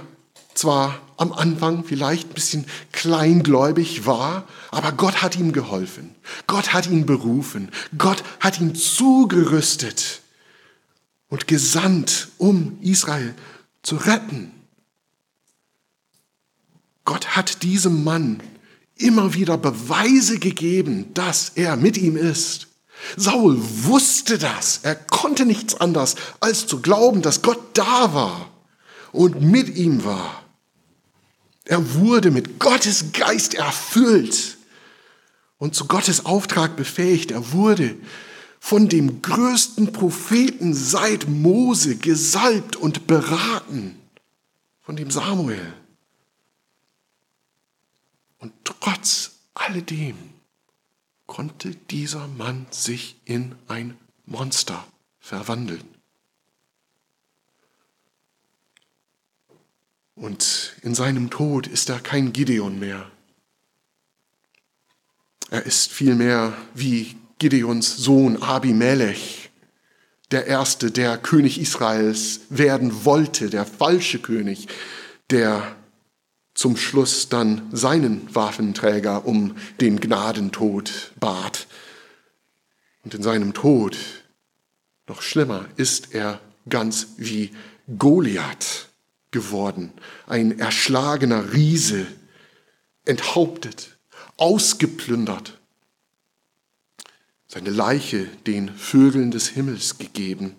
zwar 0.53 1.01
am 1.19 1.33
Anfang 1.33 1.83
vielleicht 1.83 2.29
ein 2.29 2.33
bisschen 2.33 2.65
kleingläubig 2.91 4.05
war, 4.05 4.47
aber 4.71 4.93
Gott 4.93 5.21
hat 5.21 5.37
ihm 5.37 5.51
geholfen. 5.51 6.15
Gott 6.47 6.73
hat 6.73 6.87
ihn 6.87 7.05
berufen. 7.05 7.71
Gott 7.97 8.23
hat 8.39 8.59
ihn 8.61 8.73
zugerüstet 8.73 10.21
und 11.27 11.47
gesandt, 11.47 12.29
um 12.37 12.77
Israel 12.81 13.35
zu 13.83 13.97
retten. 13.97 14.51
Gott 17.03 17.35
hat 17.35 17.63
diesem 17.63 18.03
Mann 18.03 18.41
immer 18.95 19.33
wieder 19.33 19.57
Beweise 19.57 20.39
gegeben, 20.39 21.13
dass 21.13 21.49
er 21.55 21.75
mit 21.75 21.97
ihm 21.97 22.15
ist. 22.15 22.67
Saul 23.17 23.57
wusste 23.59 24.37
das. 24.37 24.81
Er 24.83 24.95
konnte 24.95 25.45
nichts 25.45 25.75
anderes, 25.75 26.15
als 26.39 26.67
zu 26.67 26.81
glauben, 26.81 27.21
dass 27.21 27.41
Gott 27.41 27.59
da 27.73 28.13
war 28.13 28.49
und 29.11 29.41
mit 29.41 29.75
ihm 29.75 30.05
war. 30.05 30.43
Er 31.69 31.93
wurde 31.93 32.31
mit 32.31 32.57
Gottes 32.57 33.13
Geist 33.13 33.53
erfüllt 33.53 34.57
und 35.59 35.75
zu 35.75 35.85
Gottes 35.85 36.25
Auftrag 36.25 36.75
befähigt. 36.75 37.29
Er 37.29 37.51
wurde 37.51 37.95
von 38.59 38.89
dem 38.89 39.21
größten 39.21 39.93
Propheten 39.93 40.73
seit 40.73 41.29
Mose 41.29 41.95
gesalbt 41.95 42.75
und 42.75 43.05
beraten, 43.05 43.99
von 44.81 44.95
dem 44.95 45.11
Samuel. 45.11 45.71
Und 48.39 48.51
trotz 48.63 49.33
alledem 49.53 50.17
konnte 51.27 51.75
dieser 51.91 52.27
Mann 52.29 52.65
sich 52.71 53.15
in 53.25 53.53
ein 53.67 53.95
Monster 54.25 54.83
verwandeln. 55.19 55.98
Und 60.19 60.73
in 60.81 60.95
seinem 60.95 61.29
Tod 61.29 61.65
ist 61.65 61.89
er 61.89 61.99
kein 61.99 62.33
Gideon 62.33 62.77
mehr. 62.77 63.09
Er 65.49 65.65
ist 65.65 65.91
vielmehr 65.91 66.53
wie 66.75 67.15
Gideons 67.39 67.95
Sohn 67.95 68.43
Abimelech, 68.43 69.49
der 70.31 70.45
erste, 70.45 70.91
der 70.91 71.17
König 71.17 71.59
Israels 71.59 72.41
werden 72.49 73.05
wollte, 73.05 73.49
der 73.49 73.65
falsche 73.65 74.19
König, 74.19 74.67
der 75.29 75.75
zum 76.53 76.75
Schluss 76.75 77.29
dann 77.29 77.69
seinen 77.71 78.27
Waffenträger 78.35 79.25
um 79.25 79.55
den 79.79 80.01
Gnadentod 80.01 81.13
bat. 81.17 81.65
Und 83.05 83.13
in 83.13 83.23
seinem 83.23 83.53
Tod, 83.53 83.97
noch 85.07 85.21
schlimmer, 85.21 85.69
ist 85.77 86.13
er 86.13 86.41
ganz 86.67 87.07
wie 87.17 87.51
Goliath 87.97 88.88
geworden, 89.31 89.91
ein 90.27 90.59
erschlagener 90.59 91.53
Riese, 91.53 92.07
enthauptet, 93.05 93.97
ausgeplündert, 94.37 95.59
seine 97.47 97.71
Leiche 97.71 98.25
den 98.45 98.69
Vögeln 98.75 99.31
des 99.31 99.49
Himmels 99.49 99.97
gegeben. 99.97 100.55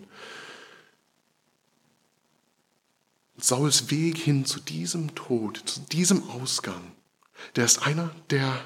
Sauls 3.37 3.89
Weg 3.89 4.17
hin 4.17 4.45
zu 4.45 4.59
diesem 4.59 5.15
Tod, 5.15 5.61
zu 5.65 5.79
diesem 5.79 6.29
Ausgang, 6.29 6.91
der 7.55 7.65
ist 7.65 7.87
einer, 7.87 8.13
der, 8.29 8.63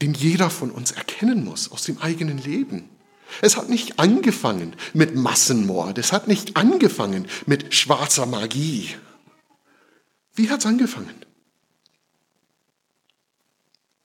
den 0.00 0.14
jeder 0.14 0.50
von 0.50 0.70
uns 0.70 0.92
erkennen 0.92 1.44
muss 1.44 1.72
aus 1.72 1.82
dem 1.84 1.98
eigenen 1.98 2.38
Leben. 2.38 2.88
Es 3.40 3.56
hat 3.56 3.68
nicht 3.68 3.98
angefangen 3.98 4.76
mit 4.92 5.14
Massenmord, 5.14 5.98
es 5.98 6.12
hat 6.12 6.28
nicht 6.28 6.56
angefangen 6.56 7.26
mit 7.46 7.74
schwarzer 7.74 8.26
Magie. 8.26 8.94
Wie 10.34 10.50
hat 10.50 10.60
es 10.60 10.66
angefangen? 10.66 11.14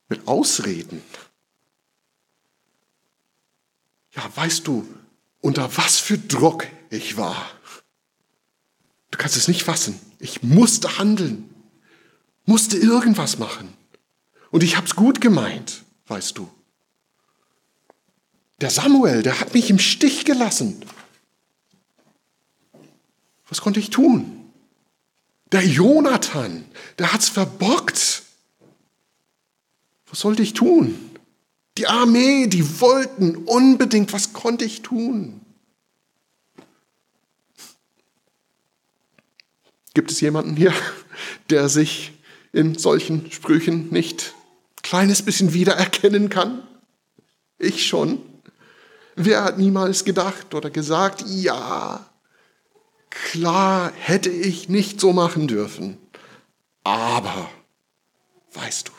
Mit 0.08 0.26
Ausreden. 0.26 1.02
Ja, 4.12 4.28
weißt 4.34 4.66
du, 4.66 4.86
unter 5.40 5.76
was 5.76 5.98
für 5.98 6.18
Druck 6.18 6.66
ich 6.90 7.16
war. 7.16 7.50
Du 9.10 9.18
kannst 9.18 9.36
es 9.36 9.48
nicht 9.48 9.62
fassen. 9.62 9.98
Ich 10.18 10.42
musste 10.42 10.98
handeln, 10.98 11.54
musste 12.44 12.76
irgendwas 12.76 13.38
machen. 13.38 13.72
Und 14.50 14.62
ich 14.62 14.76
habe 14.76 14.86
es 14.86 14.96
gut 14.96 15.20
gemeint, 15.20 15.84
weißt 16.06 16.36
du. 16.38 16.50
Der 18.60 18.70
Samuel, 18.70 19.22
der 19.22 19.40
hat 19.40 19.54
mich 19.54 19.70
im 19.70 19.78
Stich 19.78 20.24
gelassen. 20.24 20.82
Was 23.48 23.60
konnte 23.60 23.80
ich 23.80 23.90
tun? 23.90 24.50
Der 25.52 25.64
Jonathan, 25.64 26.64
der 26.98 27.12
hat's 27.12 27.28
verbockt. 27.28 28.22
Was 30.08 30.20
sollte 30.20 30.42
ich 30.42 30.54
tun? 30.54 30.98
Die 31.78 31.86
Armee, 31.86 32.48
die 32.48 32.80
wollten 32.80 33.36
unbedingt, 33.36 34.12
was 34.12 34.32
konnte 34.32 34.64
ich 34.64 34.82
tun? 34.82 35.40
Gibt 39.94 40.10
es 40.10 40.20
jemanden 40.20 40.56
hier, 40.56 40.74
der 41.50 41.68
sich 41.68 42.12
in 42.52 42.76
solchen 42.76 43.30
Sprüchen 43.30 43.90
nicht 43.90 44.34
ein 44.78 44.82
kleines 44.82 45.22
bisschen 45.22 45.52
wiedererkennen 45.54 46.28
kann? 46.28 46.66
Ich 47.58 47.86
schon. 47.86 48.20
Wer 49.20 49.42
hat 49.42 49.58
niemals 49.58 50.04
gedacht 50.04 50.54
oder 50.54 50.70
gesagt, 50.70 51.24
ja, 51.26 52.08
klar 53.10 53.92
hätte 53.96 54.30
ich 54.30 54.68
nicht 54.68 55.00
so 55.00 55.12
machen 55.12 55.48
dürfen, 55.48 55.98
aber, 56.84 57.50
weißt 58.52 58.86
du. 58.86 58.92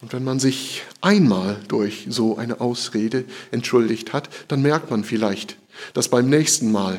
Und 0.00 0.12
wenn 0.12 0.24
man 0.24 0.40
sich 0.40 0.82
einmal 1.00 1.62
durch 1.68 2.06
so 2.10 2.38
eine 2.38 2.60
Ausrede 2.60 3.24
entschuldigt 3.52 4.12
hat, 4.12 4.28
dann 4.48 4.60
merkt 4.60 4.90
man 4.90 5.04
vielleicht, 5.04 5.56
dass 5.92 6.08
beim 6.08 6.28
nächsten 6.28 6.72
Mal 6.72 6.98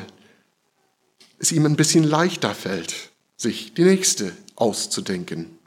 es 1.38 1.52
ihm 1.52 1.66
ein 1.66 1.76
bisschen 1.76 2.04
leichter 2.04 2.54
fällt, 2.54 3.12
sich 3.36 3.74
die 3.74 3.84
nächste 3.84 4.34
auszudenken 4.54 5.58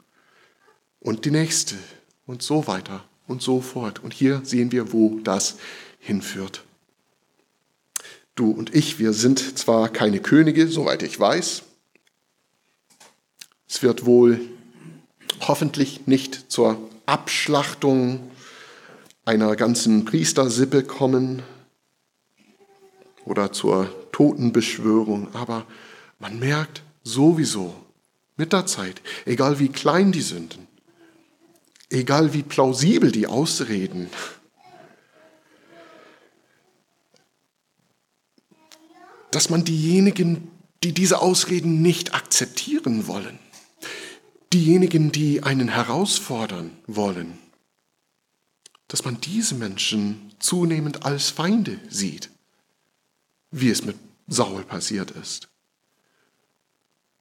und 0.98 1.24
die 1.26 1.30
nächste 1.30 1.76
und 2.26 2.42
so 2.42 2.66
weiter 2.66 3.04
und 3.30 3.40
so 3.40 3.60
fort. 3.60 4.02
Und 4.02 4.12
hier 4.12 4.42
sehen 4.44 4.72
wir, 4.72 4.92
wo 4.92 5.20
das 5.22 5.56
hinführt. 5.98 6.64
Du 8.34 8.50
und 8.50 8.74
ich, 8.74 8.98
wir 8.98 9.12
sind 9.12 9.58
zwar 9.58 9.88
keine 9.88 10.20
Könige, 10.20 10.66
soweit 10.66 11.02
ich 11.02 11.18
weiß. 11.18 11.62
Es 13.68 13.82
wird 13.82 14.04
wohl 14.04 14.40
hoffentlich 15.40 16.06
nicht 16.06 16.50
zur 16.50 16.76
Abschlachtung 17.06 18.30
einer 19.24 19.54
ganzen 19.56 20.04
Priestersippe 20.04 20.82
kommen 20.82 21.42
oder 23.24 23.52
zur 23.52 23.88
Totenbeschwörung, 24.10 25.32
aber 25.34 25.66
man 26.18 26.38
merkt 26.38 26.82
sowieso 27.04 27.74
mit 28.36 28.52
der 28.52 28.66
Zeit, 28.66 29.02
egal 29.24 29.58
wie 29.60 29.68
klein 29.68 30.12
die 30.12 30.22
Sünden, 30.22 30.66
egal 31.90 32.32
wie 32.32 32.42
plausibel 32.42 33.12
die 33.12 33.26
Ausreden, 33.26 34.08
dass 39.30 39.50
man 39.50 39.64
diejenigen, 39.64 40.50
die 40.82 40.92
diese 40.92 41.20
Ausreden 41.20 41.82
nicht 41.82 42.14
akzeptieren 42.14 43.06
wollen, 43.06 43.38
diejenigen, 44.52 45.12
die 45.12 45.42
einen 45.42 45.68
herausfordern 45.68 46.76
wollen, 46.86 47.38
dass 48.88 49.04
man 49.04 49.20
diese 49.20 49.54
Menschen 49.54 50.32
zunehmend 50.40 51.04
als 51.04 51.30
Feinde 51.30 51.78
sieht, 51.88 52.30
wie 53.50 53.70
es 53.70 53.84
mit 53.84 53.96
Saul 54.26 54.64
passiert 54.64 55.10
ist. 55.12 55.49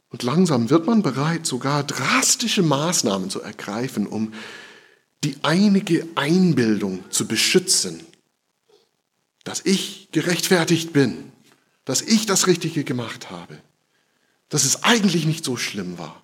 Und 0.10 0.24
langsam 0.24 0.69
wird 0.69 0.88
man 0.88 1.04
bereit, 1.04 1.45
sogar 1.45 1.84
drastische 1.84 2.63
Maßnahmen 2.63 3.30
zu 3.30 3.41
ergreifen, 3.41 4.08
um 4.08 4.34
die 5.24 5.38
einige 5.43 6.08
Einbildung 6.15 7.04
zu 7.12 7.28
beschützen, 7.28 8.04
dass 9.43 9.65
ich 9.65 10.10
gerechtfertigt 10.12 10.93
bin, 10.93 11.32
dass 11.86 12.02
ich 12.02 12.26
das 12.26 12.48
Richtige 12.48 12.84
gemacht 12.84 13.30
habe, 13.30 13.60
dass 14.50 14.63
es 14.63 14.84
eigentlich 14.84 15.26
nicht 15.26 15.45
so 15.45 15.58
schlimm 15.58 15.98
war. 15.98 16.24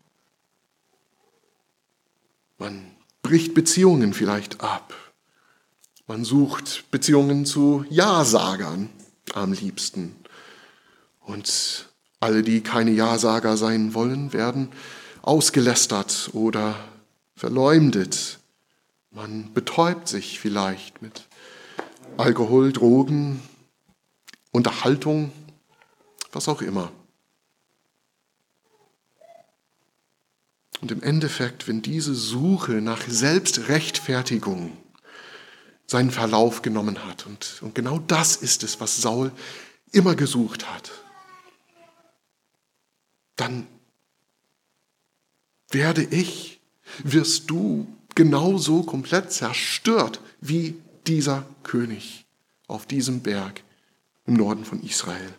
Man 2.58 2.92
bricht 3.22 3.54
Beziehungen 3.54 4.14
vielleicht 4.14 4.62
ab. 4.62 4.94
Man 6.08 6.24
sucht 6.24 6.90
Beziehungen 6.92 7.46
zu 7.46 7.86
Ja-Sagern 7.90 8.90
am 9.34 9.54
liebsten. 9.54 10.16
Und 11.22 11.90
alle, 12.20 12.44
die 12.44 12.62
keine 12.62 12.92
Ja-Sager 12.92 13.58
sein 13.58 13.94
wollen, 13.94 14.34
werden 14.34 14.70
ausgelästert 15.22 16.30
oder 16.34 16.76
verleumdet. 17.36 18.40
Man 19.12 19.54
betäubt 19.54 20.08
sich 20.08 20.40
vielleicht 20.40 21.02
mit 21.02 21.28
Alkohol, 22.18 22.72
Drogen, 22.72 23.42
Unterhaltung, 24.52 25.32
was 26.32 26.48
auch 26.48 26.62
immer. 26.62 26.92
Und 30.82 30.92
im 30.92 31.02
Endeffekt, 31.02 31.68
wenn 31.68 31.82
diese 31.82 32.14
Suche 32.14 32.74
nach 32.74 33.02
Selbstrechtfertigung 33.08 34.78
seinen 35.88 36.12
Verlauf 36.12 36.62
genommen 36.62 37.06
hat, 37.06 37.26
und, 37.26 37.62
und 37.62 37.76
genau 37.76 38.00
das 38.00 38.36
ist 38.36 38.64
es, 38.64 38.80
was 38.80 39.02
Saul 39.02 39.32
immer 39.92 40.16
gesucht 40.16 40.70
hat, 40.72 40.92
dann 43.36 43.68
werde 45.70 46.04
ich, 46.04 46.60
wirst 47.04 47.50
du 47.50 47.88
genauso 48.14 48.84
komplett 48.84 49.32
zerstört 49.32 50.22
wie 50.40 50.76
dieser 51.08 51.46
König 51.64 52.26
auf 52.68 52.86
diesem 52.86 53.22
Berg 53.22 53.62
im 54.26 54.36
Norden 54.36 54.66
von 54.66 54.82
Israel. 54.82 55.34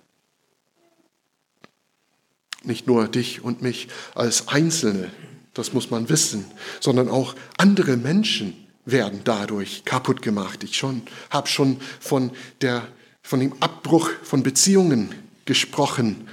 Nicht 2.62 2.86
nur 2.86 3.08
dich 3.08 3.42
und 3.42 3.62
mich 3.62 3.88
als 4.14 4.48
Einzelne, 4.48 5.10
das 5.54 5.72
muss 5.72 5.90
man 5.90 6.08
wissen, 6.08 6.44
sondern 6.80 7.08
auch 7.08 7.34
andere 7.56 7.96
Menschen 7.96 8.66
werden 8.84 9.22
dadurch 9.24 9.84
kaputt 9.84 10.22
gemacht. 10.22 10.62
Ich 10.64 10.76
schon 10.76 11.02
habe 11.30 11.48
schon 11.48 11.80
von 12.00 12.30
der 12.60 12.86
von 13.22 13.40
dem 13.40 13.60
Abbruch 13.60 14.10
von 14.22 14.44
Beziehungen 14.44 15.12
gesprochen. 15.46 16.28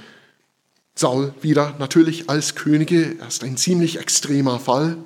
Saul 0.96 1.34
wieder 1.42 1.74
natürlich 1.80 2.30
als 2.30 2.54
Könige, 2.54 3.16
er 3.18 3.26
ist 3.26 3.42
ein 3.42 3.56
ziemlich 3.56 3.98
extremer 3.98 4.60
Fall. 4.60 4.96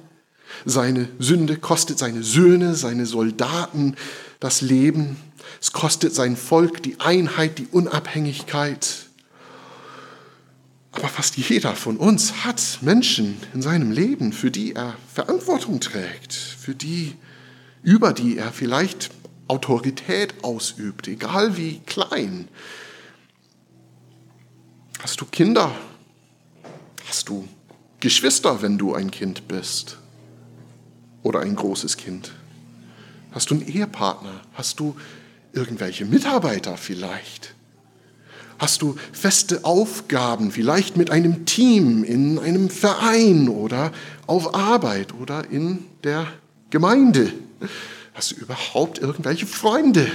Seine 0.67 1.09
Sünde 1.19 1.57
kostet 1.57 1.99
seine 1.99 2.23
Söhne, 2.23 2.75
seine 2.75 3.07
Soldaten 3.07 3.97
das 4.39 4.61
Leben. 4.61 5.17
Es 5.61 5.73
kostet 5.73 6.15
sein 6.15 6.37
Volk 6.37 6.83
die 6.83 7.01
Einheit, 7.01 7.59
die 7.59 7.69
Unabhängigkeit. 7.71 9.07
Aber 10.93 11.09
fast 11.09 11.37
jeder 11.37 11.75
von 11.75 11.97
uns 11.97 12.45
hat 12.45 12.79
Menschen 12.83 13.39
in 13.55 13.63
seinem 13.63 13.91
Leben, 13.91 14.33
für 14.33 14.51
die 14.51 14.75
er 14.75 14.95
Verantwortung 15.13 15.81
trägt, 15.81 16.35
für 16.35 16.75
die, 16.75 17.15
über 17.83 18.13
die 18.13 18.37
er 18.37 18.53
vielleicht 18.53 19.11
Autorität 19.49 20.35
ausübt, 20.43 21.09
egal 21.09 21.57
wie 21.57 21.81
klein. 21.87 22.49
Hast 25.01 25.21
du 25.21 25.27
Kinder? 25.27 25.71
Hast 27.07 27.29
du 27.29 27.47
Geschwister, 28.01 28.63
wenn 28.63 28.79
du 28.79 28.95
ein 28.95 29.11
Kind 29.11 29.47
bist? 29.47 29.99
Oder 31.23 31.41
ein 31.41 31.55
großes 31.55 31.97
Kind? 31.97 32.33
Hast 33.31 33.51
du 33.51 33.55
einen 33.55 33.69
Ehepartner? 33.69 34.41
Hast 34.55 34.81
du 34.81 34.97
irgendwelche 35.53 36.05
Mitarbeiter 36.05 36.77
vielleicht? 36.77 37.55
Hast 38.59 38.83
du 38.83 38.97
feste 39.13 39.65
Aufgaben, 39.65 40.51
vielleicht 40.51 40.97
mit 40.97 41.11
einem 41.11 41.47
Team, 41.47 42.03
in 42.03 42.41
einem 42.41 42.69
Verein 42.69 43.49
oder 43.49 43.93
auf 44.27 44.53
Arbeit 44.55 45.15
oder 45.15 45.49
in 45.49 45.85
der 46.03 46.27
Gemeinde? 46.71 47.33
Hast 48.15 48.33
du 48.33 48.35
überhaupt 48.35 48.99
irgendwelche 48.99 49.47
Freunde? 49.47 50.11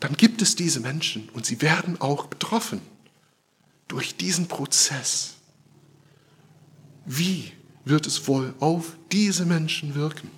Dann 0.00 0.14
gibt 0.16 0.40
es 0.40 0.56
diese 0.56 0.80
Menschen 0.80 1.28
und 1.34 1.44
sie 1.44 1.60
werden 1.60 2.00
auch 2.00 2.26
betroffen 2.26 2.80
durch 3.92 4.16
diesen 4.16 4.48
Prozess. 4.48 5.34
Wie 7.06 7.52
wird 7.84 8.06
es 8.06 8.26
wohl 8.26 8.54
auf 8.60 8.96
diese 9.10 9.44
Menschen 9.44 9.94
wirken? 9.94 10.30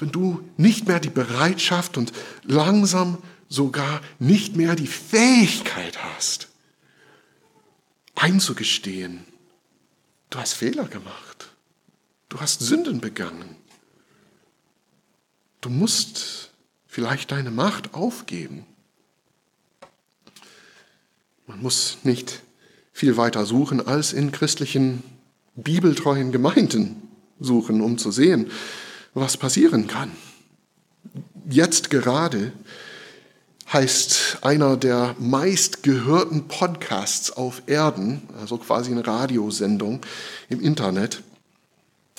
wenn 0.00 0.10
du 0.10 0.48
nicht 0.56 0.88
mehr 0.88 0.98
die 0.98 1.10
Bereitschaft 1.10 1.96
und 1.96 2.12
langsam 2.44 3.22
sogar 3.48 4.00
nicht 4.18 4.56
mehr 4.56 4.74
die 4.74 4.86
Fähigkeit 4.86 6.02
hast, 6.02 6.48
einzugestehen, 8.14 9.24
du 10.30 10.38
hast 10.38 10.54
Fehler 10.54 10.88
gemacht, 10.88 11.50
du 12.28 12.40
hast 12.40 12.60
Sünden 12.60 13.00
begangen, 13.00 13.56
du 15.60 15.68
musst 15.68 16.50
vielleicht 16.86 17.30
deine 17.30 17.50
Macht 17.50 17.94
aufgeben. 17.94 18.66
Man 21.46 21.60
muss 21.60 21.98
nicht 22.04 22.42
viel 23.00 23.16
weiter 23.16 23.46
suchen 23.46 23.86
als 23.86 24.12
in 24.12 24.30
christlichen, 24.30 25.02
bibeltreuen 25.56 26.32
Gemeinden 26.32 27.08
suchen, 27.40 27.80
um 27.80 27.96
zu 27.96 28.10
sehen, 28.10 28.50
was 29.14 29.38
passieren 29.38 29.86
kann. 29.86 30.10
Jetzt 31.48 31.88
gerade 31.88 32.52
heißt 33.72 34.40
einer 34.42 34.76
der 34.76 35.16
meistgehörten 35.18 36.46
Podcasts 36.46 37.30
auf 37.30 37.62
Erden, 37.66 38.20
also 38.38 38.58
quasi 38.58 38.90
eine 38.90 39.06
Radiosendung 39.06 40.00
im 40.50 40.60
Internet. 40.60 41.22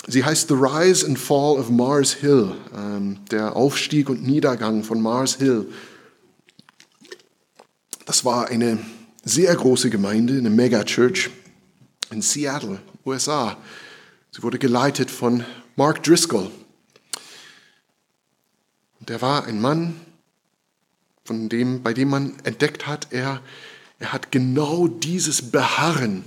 Sie 0.08 0.26
heißt 0.26 0.48
The 0.48 0.56
Rise 0.56 1.06
and 1.06 1.20
Fall 1.20 1.60
of 1.60 1.70
Mars 1.70 2.12
Hill, 2.14 2.56
ähm, 2.76 3.20
der 3.30 3.56
Aufstieg 3.56 4.10
und 4.10 4.24
Niedergang 4.24 4.84
von 4.84 5.00
Mars 5.00 5.36
Hill. 5.36 5.68
Das 8.08 8.26
war 8.26 8.48
eine 8.48 8.80
sehr 9.24 9.56
große 9.56 9.90
Gemeinde, 9.90 10.38
eine 10.38 10.50
Megachurch 10.50 11.30
in 12.10 12.22
Seattle, 12.22 12.82
USA. 13.06 13.58
Sie 14.32 14.44
wurde 14.44 14.60
geleitet 14.60 15.12
von 15.12 15.46
Mark 15.76 16.04
Driscoll, 16.04 16.52
und 19.02 19.10
er 19.10 19.22
war 19.22 19.46
ein 19.46 19.60
Mann, 19.60 20.00
von 21.26 21.50
dem, 21.50 21.82
bei 21.82 21.94
dem 21.94 22.10
man 22.10 22.38
entdeckt 22.44 22.88
hat, 22.88 23.08
er, 23.12 23.42
er 24.00 24.14
hat 24.14 24.32
genau 24.32 24.88
dieses 24.88 25.52
Beharren 25.52 26.24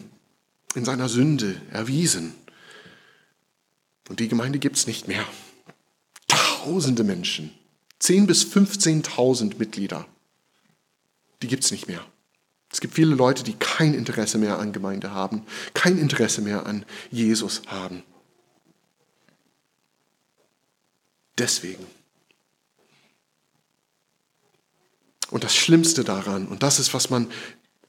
in 0.75 0.85
seiner 0.85 1.09
Sünde 1.09 1.61
erwiesen. 1.71 2.35
Und 4.09 4.19
die 4.19 4.29
Gemeinde 4.29 4.59
gibt 4.59 4.77
es 4.77 4.87
nicht 4.87 5.07
mehr. 5.07 5.25
Tausende 6.27 7.05
Menschen, 7.05 7.53
10.000 8.01 8.27
bis 8.27 8.45
15.000 8.45 9.57
Mitglieder, 9.57 10.07
die 11.43 11.47
gibt 11.47 11.65
es 11.65 11.71
nicht 11.71 11.87
mehr. 11.87 12.05
Es 12.75 12.81
gibt 12.81 12.95
viele 12.95 13.15
Leute, 13.15 13.45
die 13.45 13.55
kein 13.55 13.95
Interesse 13.95 14.37
mehr 14.37 14.59
an 14.59 14.73
Gemeinde 14.73 15.13
haben, 15.13 15.47
kein 15.73 15.97
Interesse 15.97 16.43
mehr 16.43 16.67
an 16.67 16.85
Jesus 17.11 17.63
haben. 17.69 18.03
Deswegen 21.39 21.87
Und 25.35 25.43
das 25.43 25.57
Schlimmste 25.57 26.05
daran, 26.05 26.47
und 26.47 26.63
das 26.63 26.79
ist, 26.79 26.95
was 26.95 27.11
man 27.11 27.29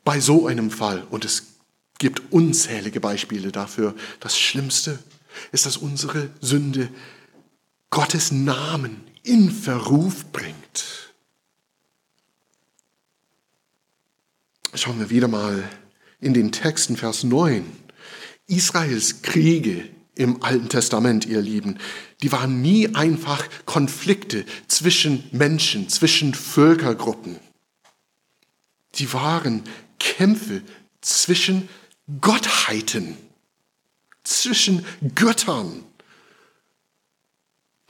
bei 0.04 0.20
so 0.20 0.48
einem 0.48 0.72
Fall, 0.72 1.06
und 1.12 1.26
es 1.26 1.44
gibt 2.00 2.32
unzählige 2.32 3.00
Beispiele 3.00 3.52
dafür, 3.52 3.94
das 4.20 4.36
Schlimmste 4.36 4.98
ist, 5.52 5.68
dass 5.68 5.78
unsere 5.78 6.32
Sünde 6.42 6.90
Gottes 7.92 8.32
Namen 8.32 9.04
in 9.22 9.52
Verruf 9.52 10.26
bringt. 10.32 11.05
Schauen 14.78 15.00
wir 15.00 15.10
wieder 15.10 15.30
mal 15.30 15.64
in 16.20 16.34
den 16.34 16.52
Texten, 16.52 16.98
Vers 16.98 17.24
9. 17.24 17.66
Israels 18.48 19.22
Kriege 19.22 19.88
im 20.16 20.44
Alten 20.44 20.68
Testament, 20.68 21.26
ihr 21.26 21.40
Lieben, 21.40 21.80
die 22.22 22.32
waren 22.34 22.62
nie 22.62 22.94
einfach 22.94 23.48
Konflikte 23.66 24.46
zwischen 24.68 25.24
Menschen, 25.32 25.88
zwischen 25.88 26.34
Völkergruppen. 26.34 27.40
Die 28.96 29.14
waren 29.14 29.64
Kämpfe 29.98 30.62
zwischen 31.00 31.70
Gottheiten, 32.20 33.16
zwischen 34.24 34.86
Göttern. 35.16 35.86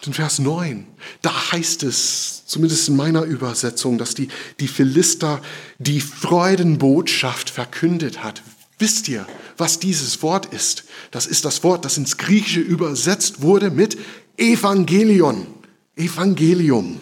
In 0.08 0.13
Vers 0.13 0.39
9, 0.39 0.86
da 1.22 1.52
heißt 1.52 1.84
es, 1.84 2.46
zumindest 2.46 2.89
in 2.89 2.96
meiner 2.96 3.24
Übersetzung, 3.24 3.98
dass 3.98 4.13
die, 4.13 4.28
die 4.60 4.68
Philister 4.68 5.41
die 5.80 6.00
Freudenbotschaft 6.00 7.50
verkündet 7.50 8.24
hat. 8.24 8.44
Wisst 8.78 9.08
ihr, 9.08 9.26
was 9.58 9.80
dieses 9.80 10.22
Wort 10.22 10.48
ist? 10.48 10.84
Das 11.12 11.26
ist 11.26 11.46
das 11.46 11.63
Wort, 11.63 11.86
das 11.86 11.98
ins 11.98 12.18
Griechische 12.18 12.60
übersetzt 12.60 13.41
wurde 13.41 13.72
mit 13.72 13.98
Evangelion, 14.38 15.48
Evangelium. 15.96 17.00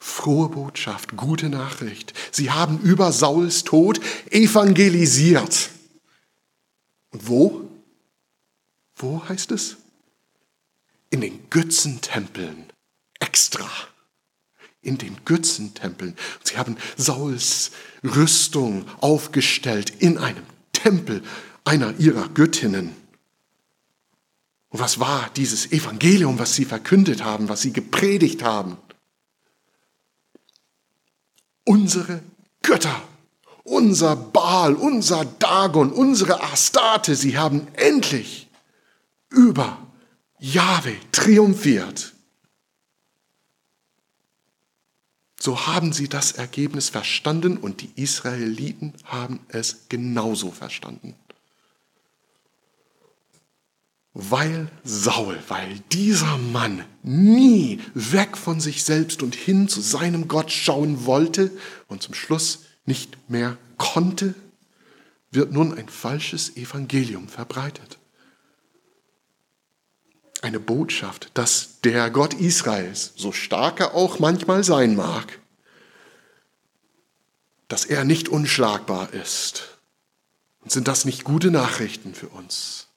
Frohe 0.00 0.48
Botschaft, 0.48 1.16
gute 1.16 1.48
Nachricht. 1.48 2.12
Sie 2.32 2.50
haben 2.50 2.80
über 2.80 3.12
Sauls 3.12 3.62
Tod 3.62 4.00
evangelisiert. 4.30 5.70
Und 7.10 7.28
wo? 7.28 7.68
Wo 8.96 9.22
heißt 9.28 9.52
es? 9.52 9.76
In 11.12 11.20
den 11.20 11.48
Götzentempeln. 11.50 12.64
Extra 13.20 13.70
in 14.82 14.98
den 14.98 15.16
Götzentempeln. 15.24 16.16
Sie 16.42 16.58
haben 16.58 16.76
Sauls 16.96 17.70
Rüstung 18.02 18.84
aufgestellt 19.00 19.90
in 20.00 20.18
einem 20.18 20.44
Tempel 20.72 21.22
einer 21.64 21.98
ihrer 21.98 22.28
Göttinnen. 22.28 22.96
Und 24.70 24.80
was 24.80 24.98
war 24.98 25.30
dieses 25.36 25.70
Evangelium, 25.70 26.38
was 26.38 26.56
sie 26.56 26.64
verkündet 26.64 27.22
haben, 27.22 27.48
was 27.48 27.62
sie 27.62 27.72
gepredigt 27.72 28.42
haben? 28.42 28.76
Unsere 31.64 32.22
Götter, 32.62 33.02
unser 33.62 34.16
Baal, 34.16 34.74
unser 34.74 35.24
Dagon, 35.24 35.92
unsere 35.92 36.42
Astarte, 36.42 37.14
sie 37.14 37.38
haben 37.38 37.68
endlich 37.74 38.48
über 39.28 39.78
Jahwe 40.42 40.96
triumphiert. 41.12 42.12
So 45.40 45.66
haben 45.66 45.92
sie 45.92 46.08
das 46.08 46.32
Ergebnis 46.32 46.88
verstanden 46.88 47.56
und 47.56 47.80
die 47.80 47.90
Israeliten 47.96 48.92
haben 49.04 49.40
es 49.48 49.88
genauso 49.88 50.50
verstanden. 50.50 51.14
weil 54.14 54.68
Saul, 54.84 55.38
weil 55.48 55.78
dieser 55.90 56.36
Mann 56.36 56.84
nie 57.02 57.80
weg 57.94 58.36
von 58.36 58.60
sich 58.60 58.84
selbst 58.84 59.22
und 59.22 59.34
hin 59.34 59.68
zu 59.68 59.80
seinem 59.80 60.28
Gott 60.28 60.52
schauen 60.52 61.06
wollte 61.06 61.50
und 61.88 62.02
zum 62.02 62.14
Schluss 62.14 62.64
nicht 62.84 63.30
mehr 63.30 63.56
konnte, 63.78 64.34
wird 65.30 65.52
nun 65.52 65.76
ein 65.76 65.88
falsches 65.88 66.56
Evangelium 66.56 67.28
verbreitet. 67.28 67.98
Eine 70.42 70.58
Botschaft, 70.58 71.30
dass 71.34 71.80
der 71.82 72.10
Gott 72.10 72.34
Israels, 72.34 73.12
so 73.16 73.30
stark 73.30 73.78
er 73.78 73.94
auch 73.94 74.18
manchmal 74.18 74.64
sein 74.64 74.96
mag, 74.96 75.38
dass 77.68 77.84
er 77.84 78.04
nicht 78.04 78.28
unschlagbar 78.28 79.14
ist. 79.14 79.78
Und 80.60 80.72
sind 80.72 80.88
das 80.88 81.04
nicht 81.04 81.22
gute 81.22 81.52
Nachrichten 81.52 82.12
für 82.14 82.28
uns? 82.28 82.88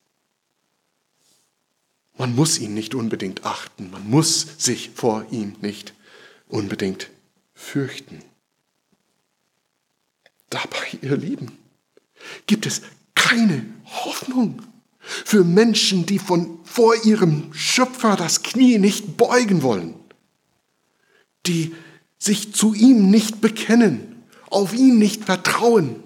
Man 2.17 2.33
muss 2.33 2.57
ihn 2.57 2.73
nicht 2.73 2.95
unbedingt 2.95 3.45
achten, 3.45 3.91
man 3.91 4.09
muss 4.09 4.47
sich 4.57 4.89
vor 4.95 5.27
ihm 5.29 5.55
nicht 5.61 5.93
unbedingt 6.47 7.11
fürchten. 7.53 8.23
Dabei, 10.49 10.97
ihr 11.01 11.15
Lieben, 11.15 11.59
gibt 12.47 12.65
es 12.65 12.81
keine 13.13 13.65
Hoffnung 13.85 14.63
für 15.05 15.43
Menschen, 15.43 16.05
die 16.05 16.19
von 16.19 16.59
vor 16.63 16.95
ihrem 17.05 17.53
Schöpfer 17.53 18.15
das 18.15 18.43
Knie 18.43 18.79
nicht 18.79 19.17
beugen 19.17 19.61
wollen, 19.61 19.93
die 21.45 21.75
sich 22.17 22.53
zu 22.53 22.73
ihm 22.73 23.09
nicht 23.09 23.39
bekennen, 23.39 24.23
auf 24.49 24.73
ihn 24.73 24.97
nicht 24.97 25.25
vertrauen. 25.25 26.01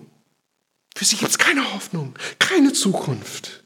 Für 0.96 1.06
sie 1.06 1.16
gibt 1.16 1.32
es 1.32 1.38
keine 1.38 1.74
Hoffnung, 1.74 2.14
keine 2.40 2.74
Zukunft. 2.74 3.64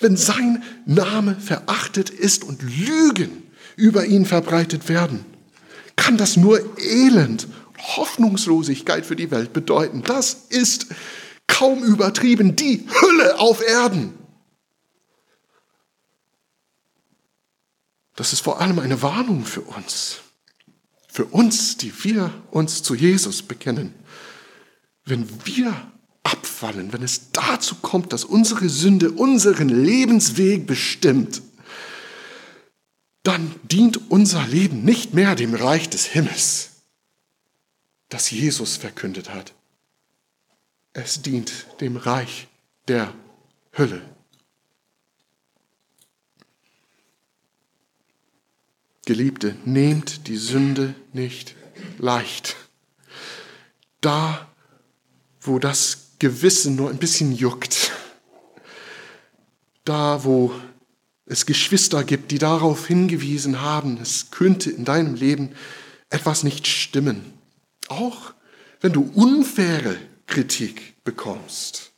Wenn 0.00 0.16
sein 0.16 0.62
Name 0.84 1.36
verachtet 1.36 2.10
ist 2.10 2.44
und 2.44 2.62
Lügen 2.62 3.44
über 3.76 4.04
ihn 4.04 4.26
verbreitet 4.26 4.88
werden, 4.88 5.24
kann 5.96 6.16
das 6.16 6.36
nur 6.36 6.60
Elend, 6.78 7.46
Hoffnungslosigkeit 7.78 9.06
für 9.06 9.16
die 9.16 9.30
Welt 9.30 9.52
bedeuten. 9.52 10.02
Das 10.02 10.46
ist 10.48 10.86
kaum 11.48 11.82
übertrieben 11.82 12.54
die 12.54 12.86
Hölle 13.02 13.40
auf 13.40 13.60
Erden. 13.60 14.14
Das 18.14 18.32
ist 18.32 18.40
vor 18.40 18.60
allem 18.60 18.78
eine 18.78 19.02
Warnung 19.02 19.44
für 19.44 19.62
uns. 19.62 20.20
Für 21.08 21.24
uns, 21.24 21.76
die 21.76 21.92
wir 22.04 22.32
uns 22.50 22.82
zu 22.82 22.94
Jesus 22.94 23.42
bekennen. 23.42 23.92
Wenn 25.04 25.28
wir 25.46 25.74
abfallen, 26.22 26.92
wenn 26.92 27.02
es 27.02 27.32
dazu 27.32 27.76
kommt, 27.76 28.12
dass 28.12 28.24
unsere 28.24 28.68
Sünde 28.68 29.10
unseren 29.10 29.68
Lebensweg 29.68 30.66
bestimmt, 30.66 31.42
dann 33.22 33.54
dient 33.62 34.10
unser 34.10 34.46
Leben 34.46 34.84
nicht 34.84 35.14
mehr 35.14 35.34
dem 35.34 35.54
Reich 35.54 35.88
des 35.88 36.06
Himmels, 36.06 36.70
das 38.08 38.30
Jesus 38.30 38.76
verkündet 38.76 39.30
hat. 39.30 39.54
Es 40.92 41.22
dient 41.22 41.66
dem 41.80 41.96
Reich 41.96 42.48
der 42.88 43.12
Hölle. 43.76 44.02
Geliebte, 49.04 49.56
nehmt 49.64 50.26
die 50.28 50.36
Sünde 50.36 50.94
nicht 51.12 51.54
leicht. 51.98 52.56
Da, 54.00 54.48
wo 55.40 55.58
das 55.58 56.10
Gewissen 56.18 56.76
nur 56.76 56.90
ein 56.90 56.98
bisschen 56.98 57.32
juckt, 57.32 57.92
da, 59.84 60.24
wo 60.24 60.52
es 61.24 61.46
Geschwister 61.46 62.04
gibt, 62.04 62.30
die 62.30 62.38
darauf 62.38 62.86
hingewiesen 62.86 63.60
haben, 63.60 63.98
es 64.00 64.30
könnte 64.30 64.70
in 64.70 64.84
deinem 64.84 65.14
Leben 65.14 65.54
etwas 66.10 66.42
nicht 66.42 66.66
stimmen. 66.66 67.32
Auch 67.88 68.34
wenn 68.80 68.92
du 68.92 69.10
unfaire 69.14 69.96
Kritik 70.28 71.02
bekommst. 71.02 71.92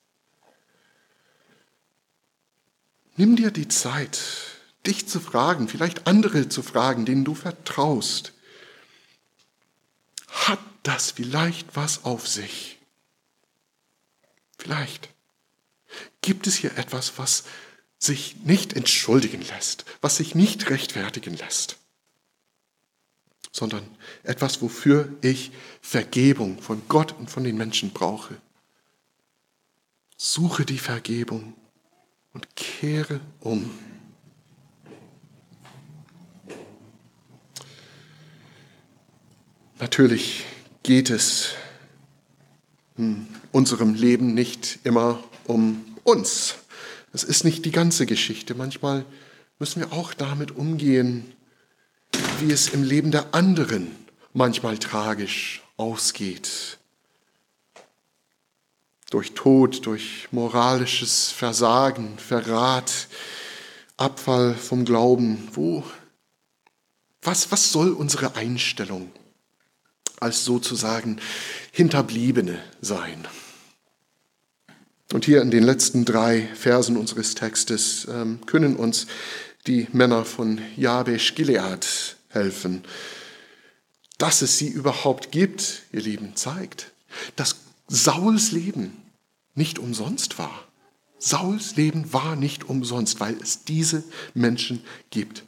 Nimm 3.16 3.36
dir 3.36 3.50
die 3.50 3.68
Zeit, 3.68 4.18
dich 4.86 5.06
zu 5.06 5.20
fragen, 5.20 5.68
vielleicht 5.68 6.06
andere 6.06 6.48
zu 6.48 6.62
fragen, 6.62 7.04
denen 7.04 7.24
du 7.24 7.34
vertraust. 7.34 8.32
Hat 10.28 10.60
das 10.84 11.10
vielleicht 11.10 11.76
was 11.76 12.04
auf 12.04 12.26
sich? 12.26 12.78
Vielleicht. 14.56 15.10
Gibt 16.22 16.46
es 16.46 16.54
hier 16.54 16.78
etwas, 16.78 17.18
was 17.18 17.44
sich 17.98 18.36
nicht 18.36 18.72
entschuldigen 18.72 19.42
lässt, 19.42 19.84
was 20.00 20.16
sich 20.16 20.34
nicht 20.34 20.70
rechtfertigen 20.70 21.36
lässt, 21.36 21.76
sondern 23.52 23.86
etwas, 24.22 24.62
wofür 24.62 25.08
ich 25.20 25.52
Vergebung 25.80 26.60
von 26.60 26.82
Gott 26.88 27.14
und 27.18 27.30
von 27.30 27.44
den 27.44 27.56
Menschen 27.56 27.90
brauche. 27.90 28.36
Suche 30.16 30.64
die 30.64 30.78
Vergebung 30.78 31.54
und 32.32 32.54
kehre 32.56 33.20
um. 33.40 33.70
Natürlich 39.78 40.44
geht 40.82 41.08
es 41.08 41.54
in 42.98 43.26
unserem 43.50 43.94
Leben 43.94 44.34
nicht 44.34 44.80
immer 44.84 45.24
um 45.46 45.84
uns. 46.04 46.56
Das 47.12 47.24
ist 47.24 47.44
nicht 47.44 47.64
die 47.64 47.72
ganze 47.72 48.04
Geschichte. 48.04 48.54
Manchmal 48.54 49.06
müssen 49.58 49.80
wir 49.80 49.92
auch 49.92 50.12
damit 50.12 50.52
umgehen, 50.52 51.32
wie 52.40 52.52
es 52.52 52.68
im 52.68 52.82
Leben 52.82 53.10
der 53.10 53.34
anderen 53.34 53.88
manchmal 54.32 54.78
tragisch 54.78 55.62
ausgeht. 55.76 56.78
Durch 59.10 59.32
Tod, 59.32 59.86
durch 59.86 60.28
moralisches 60.30 61.30
Versagen, 61.30 62.16
Verrat, 62.18 63.08
Abfall 63.96 64.54
vom 64.54 64.84
Glauben. 64.84 65.48
Wo, 65.52 65.84
was, 67.22 67.50
was 67.50 67.72
soll 67.72 67.92
unsere 67.92 68.36
Einstellung 68.36 69.12
als 70.20 70.44
sozusagen 70.44 71.20
Hinterbliebene 71.72 72.58
sein? 72.80 73.26
Und 75.12 75.24
hier 75.24 75.42
in 75.42 75.50
den 75.50 75.64
letzten 75.64 76.04
drei 76.04 76.48
Versen 76.54 76.96
unseres 76.96 77.34
Textes 77.34 78.06
ähm, 78.08 78.40
können 78.46 78.76
uns 78.76 79.08
die 79.66 79.88
Männer 79.92 80.24
von 80.24 80.60
Jabesh 80.76 81.34
Gilead 81.34 82.16
helfen. 82.28 82.84
Dass 84.20 84.42
es 84.42 84.58
sie 84.58 84.68
überhaupt 84.68 85.32
gibt, 85.32 85.84
ihr 85.92 86.02
Lieben, 86.02 86.36
zeigt, 86.36 86.92
dass 87.36 87.56
Sauls 87.88 88.52
Leben 88.52 88.94
nicht 89.54 89.78
umsonst 89.78 90.38
war. 90.38 90.68
Sauls 91.18 91.76
Leben 91.76 92.12
war 92.12 92.36
nicht 92.36 92.68
umsonst, 92.68 93.18
weil 93.20 93.38
es 93.40 93.64
diese 93.64 94.04
Menschen 94.34 94.84
gibt. 95.08 95.44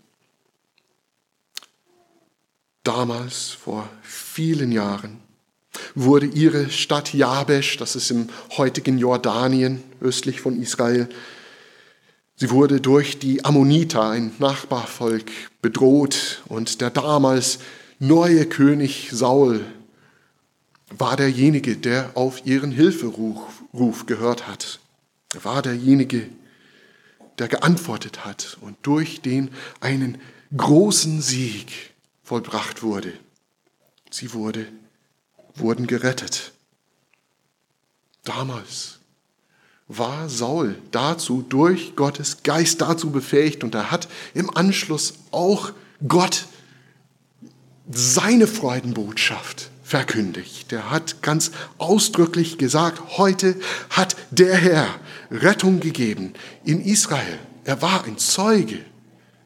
Damals, 2.82 3.50
vor 3.50 3.90
vielen 4.00 4.72
Jahren, 4.72 5.20
wurde 5.94 6.24
ihre 6.24 6.70
Stadt 6.70 7.12
Jabesh, 7.12 7.76
das 7.76 7.94
ist 7.94 8.10
im 8.10 8.30
heutigen 8.56 8.96
Jordanien, 8.96 9.84
östlich 10.00 10.40
von 10.40 10.58
Israel, 10.58 11.10
sie 12.36 12.48
wurde 12.48 12.80
durch 12.80 13.18
die 13.18 13.44
Ammoniter, 13.44 14.08
ein 14.08 14.32
Nachbarvolk, 14.38 15.30
bedroht 15.60 16.40
und 16.48 16.80
der 16.80 16.88
damals 16.88 17.58
neue 18.02 18.46
König 18.46 19.10
Saul 19.12 19.64
war 20.90 21.16
derjenige, 21.16 21.76
der 21.76 22.10
auf 22.16 22.44
ihren 22.44 22.72
Hilferuf 22.72 24.06
gehört 24.06 24.48
hat. 24.48 24.80
Er 25.32 25.44
war 25.44 25.62
derjenige, 25.62 26.28
der 27.38 27.46
geantwortet 27.46 28.24
hat 28.24 28.58
und 28.60 28.76
durch 28.82 29.20
den 29.20 29.50
einen 29.80 30.20
großen 30.54 31.22
Sieg 31.22 31.92
vollbracht 32.24 32.82
wurde. 32.82 33.12
Sie 34.10 34.34
wurde 34.34 34.66
wurden 35.54 35.86
gerettet. 35.86 36.52
Damals 38.24 38.98
war 39.86 40.28
Saul 40.28 40.76
dazu 40.90 41.44
durch 41.48 41.94
Gottes 41.94 42.42
Geist 42.42 42.80
dazu 42.80 43.10
befähigt 43.10 43.62
und 43.62 43.76
er 43.76 43.92
hat 43.92 44.08
im 44.34 44.54
Anschluss 44.54 45.14
auch 45.30 45.72
Gott 46.06 46.46
seine 47.90 48.46
Freudenbotschaft 48.46 49.70
verkündigt. 49.82 50.72
Er 50.72 50.90
hat 50.90 51.22
ganz 51.22 51.50
ausdrücklich 51.78 52.58
gesagt, 52.58 53.18
heute 53.18 53.56
hat 53.90 54.16
der 54.30 54.56
Herr 54.56 54.88
Rettung 55.30 55.80
gegeben 55.80 56.32
in 56.64 56.80
Israel. 56.80 57.38
Er 57.64 57.82
war 57.82 58.04
ein 58.04 58.18
Zeuge 58.18 58.78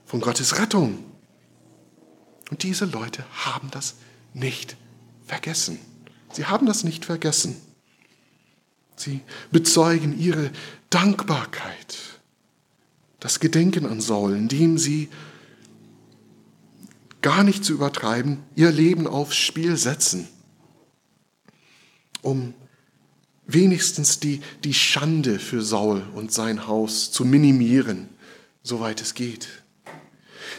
von 0.04 0.20
Gottes 0.20 0.58
Rettung. 0.58 1.04
Und 2.50 2.62
diese 2.62 2.84
Leute 2.84 3.24
haben 3.44 3.70
das 3.72 3.96
nicht 4.34 4.76
vergessen. 5.26 5.80
Sie 6.32 6.46
haben 6.46 6.66
das 6.66 6.84
nicht 6.84 7.04
vergessen. 7.04 7.56
Sie 8.94 9.20
bezeugen 9.50 10.18
ihre 10.18 10.50
Dankbarkeit 10.90 11.98
das 13.20 13.40
Gedenken 13.40 13.86
an 13.86 14.00
Saul, 14.00 14.36
indem 14.36 14.78
sie 14.78 15.08
gar 17.22 17.42
nicht 17.42 17.64
zu 17.64 17.72
übertreiben, 17.72 18.42
ihr 18.54 18.70
Leben 18.70 19.06
aufs 19.06 19.36
Spiel 19.36 19.76
setzen, 19.76 20.28
um 22.22 22.54
wenigstens 23.46 24.20
die, 24.20 24.40
die 24.64 24.74
Schande 24.74 25.38
für 25.38 25.62
Saul 25.62 26.02
und 26.14 26.32
sein 26.32 26.66
Haus 26.66 27.10
zu 27.12 27.24
minimieren, 27.24 28.08
soweit 28.62 29.00
es 29.00 29.14
geht. 29.14 29.48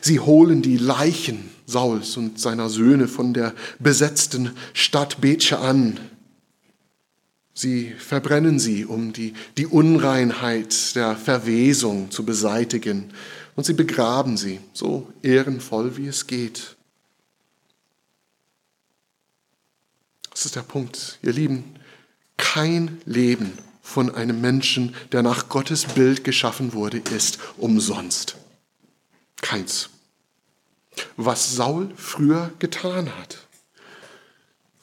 Sie 0.01 0.19
holen 0.19 0.61
die 0.61 0.77
Leichen 0.77 1.49
Sauls 1.65 2.15
und 2.15 2.39
seiner 2.39 2.69
Söhne 2.69 3.07
von 3.07 3.33
der 3.33 3.53
besetzten 3.79 4.51
Stadt 4.73 5.19
Betsche 5.19 5.59
an. 5.59 5.99
Sie 7.53 7.93
verbrennen 7.97 8.59
sie, 8.59 8.85
um 8.85 9.11
die, 9.11 9.33
die 9.57 9.65
Unreinheit 9.65 10.95
der 10.95 11.15
Verwesung 11.15 12.11
zu 12.11 12.23
beseitigen. 12.23 13.11
Und 13.57 13.63
sie 13.63 13.73
begraben 13.73 14.37
sie, 14.37 14.59
so 14.71 15.11
ehrenvoll 15.23 15.97
wie 15.97 16.07
es 16.07 16.27
geht. 16.27 16.75
Das 20.29 20.45
ist 20.45 20.55
der 20.55 20.61
Punkt, 20.61 21.17
ihr 21.23 21.33
Lieben. 21.33 21.73
Kein 22.37 23.01
Leben 23.05 23.57
von 23.81 24.13
einem 24.13 24.41
Menschen, 24.41 24.95
der 25.11 25.23
nach 25.23 25.49
Gottes 25.49 25.85
Bild 25.85 26.23
geschaffen 26.23 26.73
wurde, 26.73 26.99
ist 26.99 27.39
umsonst. 27.57 28.35
Keins. 29.41 29.89
Was 31.15 31.55
Saul 31.55 31.91
früher 31.95 32.53
getan 32.59 33.17
hat, 33.17 33.39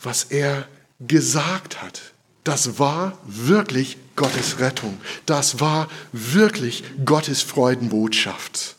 was 0.01 0.25
er 0.25 0.67
gesagt 0.99 1.81
hat, 1.81 2.13
das 2.43 2.81
war 2.81 3.17
wirklich 3.25 3.99
Gottes 4.17 4.59
Rettung. 4.59 4.99
Das 5.27 5.61
war 5.61 5.89
wirklich 6.13 6.85
Gottes 7.05 7.43
Freudenbotschaft. 7.43 8.77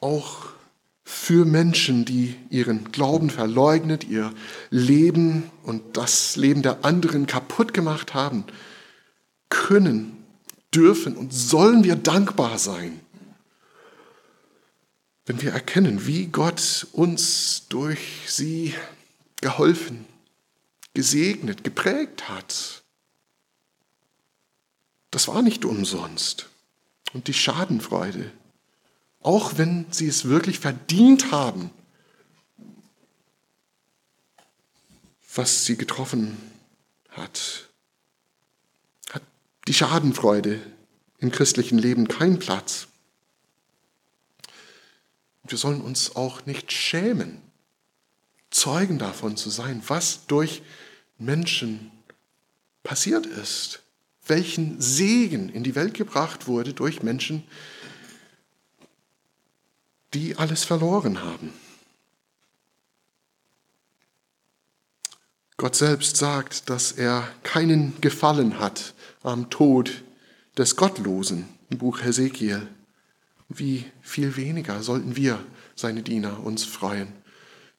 Auch 0.00 0.50
für 1.04 1.44
Menschen, 1.44 2.04
die 2.04 2.36
ihren 2.48 2.92
Glauben 2.92 3.30
verleugnet, 3.30 4.04
ihr 4.04 4.32
Leben 4.70 5.50
und 5.64 5.96
das 5.96 6.36
Leben 6.36 6.62
der 6.62 6.84
anderen 6.84 7.26
kaputt 7.26 7.74
gemacht 7.74 8.14
haben, 8.14 8.44
können 9.48 10.24
dürfen 10.74 11.16
und 11.16 11.32
sollen 11.32 11.84
wir 11.84 11.96
dankbar 11.96 12.58
sein, 12.58 13.00
wenn 15.26 15.42
wir 15.42 15.52
erkennen, 15.52 16.06
wie 16.06 16.26
Gott 16.26 16.86
uns 16.92 17.66
durch 17.68 18.00
sie 18.26 18.74
geholfen, 19.40 20.06
gesegnet, 20.94 21.64
geprägt 21.64 22.28
hat. 22.28 22.82
Das 25.10 25.28
war 25.28 25.42
nicht 25.42 25.64
umsonst. 25.64 26.48
Und 27.12 27.26
die 27.26 27.34
Schadenfreude, 27.34 28.32
auch 29.20 29.58
wenn 29.58 29.86
sie 29.90 30.06
es 30.06 30.24
wirklich 30.24 30.60
verdient 30.60 31.32
haben, 31.32 31.70
was 35.34 35.64
sie 35.64 35.76
getroffen 35.76 36.36
hat, 37.10 37.68
die 39.68 39.74
Schadenfreude 39.74 40.60
im 41.18 41.30
christlichen 41.30 41.78
Leben 41.78 42.08
keinen 42.08 42.38
Platz. 42.38 42.88
Wir 45.44 45.58
sollen 45.58 45.80
uns 45.80 46.16
auch 46.16 46.46
nicht 46.46 46.72
schämen, 46.72 47.40
Zeugen 48.50 48.98
davon 48.98 49.36
zu 49.36 49.48
sein, 49.48 49.82
was 49.86 50.26
durch 50.26 50.62
Menschen 51.20 51.90
passiert 52.82 53.26
ist, 53.26 53.82
welchen 54.26 54.80
Segen 54.80 55.48
in 55.50 55.62
die 55.62 55.74
Welt 55.74 55.94
gebracht 55.94 56.46
wurde 56.46 56.72
durch 56.72 57.02
Menschen, 57.02 57.44
die 60.14 60.36
alles 60.36 60.64
verloren 60.64 61.22
haben. 61.22 61.52
Gott 65.56 65.76
selbst 65.76 66.16
sagt, 66.16 66.70
dass 66.70 66.92
er 66.92 67.28
keinen 67.42 68.00
Gefallen 68.00 68.58
hat 68.58 68.94
am 69.22 69.50
Tod 69.50 70.02
des 70.56 70.74
Gottlosen 70.74 71.46
im 71.68 71.76
Buch 71.76 72.02
Hesekiel. 72.02 72.66
Wie 73.50 73.84
viel 74.00 74.36
weniger 74.36 74.82
sollten 74.82 75.16
wir, 75.16 75.44
seine 75.76 76.02
Diener, 76.02 76.42
uns 76.42 76.64
freuen, 76.64 77.12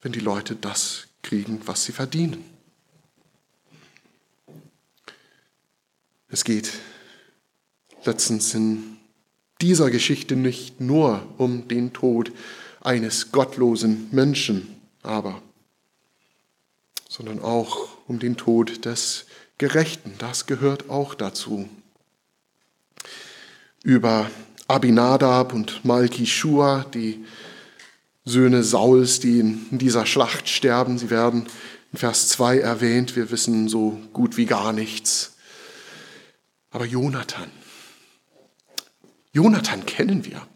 wenn 0.00 0.12
die 0.12 0.20
Leute 0.20 0.54
das 0.54 1.08
kriegen, 1.22 1.60
was 1.66 1.84
sie 1.84 1.92
verdienen. 1.92 2.51
Es 6.32 6.44
geht 6.44 6.72
letztens 8.06 8.54
in 8.54 8.96
dieser 9.60 9.90
Geschichte 9.90 10.34
nicht 10.34 10.80
nur 10.80 11.26
um 11.36 11.68
den 11.68 11.92
Tod 11.92 12.32
eines 12.80 13.32
gottlosen 13.32 14.08
Menschen, 14.12 14.80
aber, 15.02 15.42
sondern 17.06 17.38
auch 17.38 17.88
um 18.08 18.18
den 18.18 18.38
Tod 18.38 18.86
des 18.86 19.26
Gerechten, 19.58 20.14
das 20.16 20.46
gehört 20.46 20.88
auch 20.88 21.14
dazu. 21.14 21.68
Über 23.84 24.30
Abinadab 24.68 25.52
und 25.52 25.84
Malkishua, 25.84 26.86
die 26.94 27.26
Söhne 28.24 28.62
Sauls, 28.62 29.20
die 29.20 29.40
in 29.40 29.78
dieser 29.78 30.06
Schlacht 30.06 30.48
sterben, 30.48 30.96
sie 30.96 31.10
werden 31.10 31.46
in 31.92 31.98
Vers 31.98 32.28
2 32.28 32.60
erwähnt, 32.60 33.16
wir 33.16 33.30
wissen 33.30 33.68
so 33.68 34.00
gut 34.14 34.38
wie 34.38 34.46
gar 34.46 34.72
nichts. 34.72 35.31
Aber 36.72 36.86
Jonathan, 36.86 37.50
Jonathan 39.32 39.86
kennen 39.86 40.24
wir. 40.24 40.46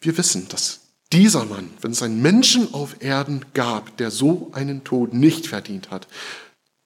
Wir 0.00 0.16
wissen, 0.16 0.48
dass 0.48 0.80
dieser 1.12 1.44
Mann, 1.44 1.70
wenn 1.80 1.92
es 1.92 2.02
einen 2.02 2.20
Menschen 2.20 2.74
auf 2.74 3.00
Erden 3.02 3.44
gab, 3.54 3.96
der 3.96 4.10
so 4.10 4.50
einen 4.52 4.84
Tod 4.84 5.14
nicht 5.14 5.46
verdient 5.46 5.90
hat, 5.90 6.06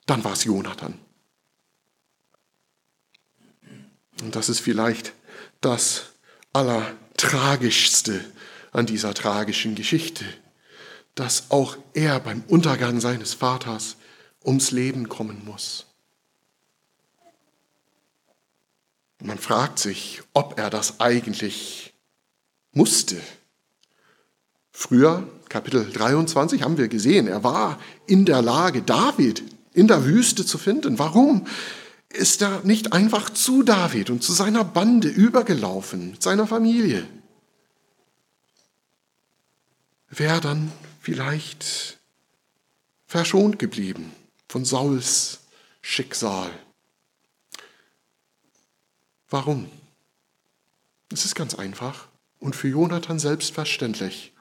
dann 0.07 0.25
war 0.25 0.33
es 0.33 0.45
Jonathan. 0.45 0.99
Und 4.23 4.37
das 4.37 4.49
ist 4.49 4.61
vielleicht 4.61 5.13
das 5.61 6.13
Allertragischste 6.53 8.25
an 8.71 8.87
dieser 8.87 9.15
tragischen 9.15 9.75
Geschichte, 9.75 10.25
dass 11.15 11.51
auch 11.51 11.77
er 11.95 12.21
beim 12.21 12.45
Untergang 12.47 13.01
seines 13.01 13.35
Vaters 13.35 13.97
ums 14.45 14.71
Leben 14.71 15.09
kommen 15.09 15.45
muss. 15.45 15.87
Man 19.23 19.39
fragt 19.39 19.79
sich, 19.79 20.23
ob 20.33 20.59
er 20.59 20.69
das 20.69 21.01
eigentlich 21.01 21.95
musste. 22.73 23.21
Früher, 24.73 25.29
Kapitel 25.49 25.89
23, 25.91 26.63
haben 26.63 26.77
wir 26.77 26.89
gesehen, 26.89 27.29
er 27.29 27.45
war 27.45 27.79
in 28.07 28.25
der 28.25 28.43
Lage, 28.43 28.83
David 28.83 29.45
in 29.75 29.87
der 29.87 30.05
Wüste 30.05 30.45
zu 30.45 30.59
finden. 30.59 30.99
Warum 30.99 31.47
ist 32.09 32.43
er 32.43 32.63
nicht 32.65 32.93
einfach 32.93 33.31
zu 33.31 33.63
David 33.63 34.11
und 34.11 34.23
zu 34.23 34.33
seiner 34.33 34.65
Bande 34.65 35.09
übergelaufen, 35.09 36.13
mit 36.13 36.23
seiner 36.23 36.47
Familie? 36.47 37.07
Wäre 40.09 40.41
dann 40.41 40.73
vielleicht 41.01 41.99
verschont 43.07 43.59
geblieben 43.59 44.13
von 44.53 44.67
Sauls 44.67 45.38
Schicksal. 45.81 46.51
Warum? 49.31 49.71
Es 51.11 51.25
ist 51.25 51.35
ganz 51.35 51.55
einfach 51.55 52.09
und 52.38 52.55
für 52.55 52.69
Jonathan 52.69 53.19
selbstverständlich. 53.19 54.35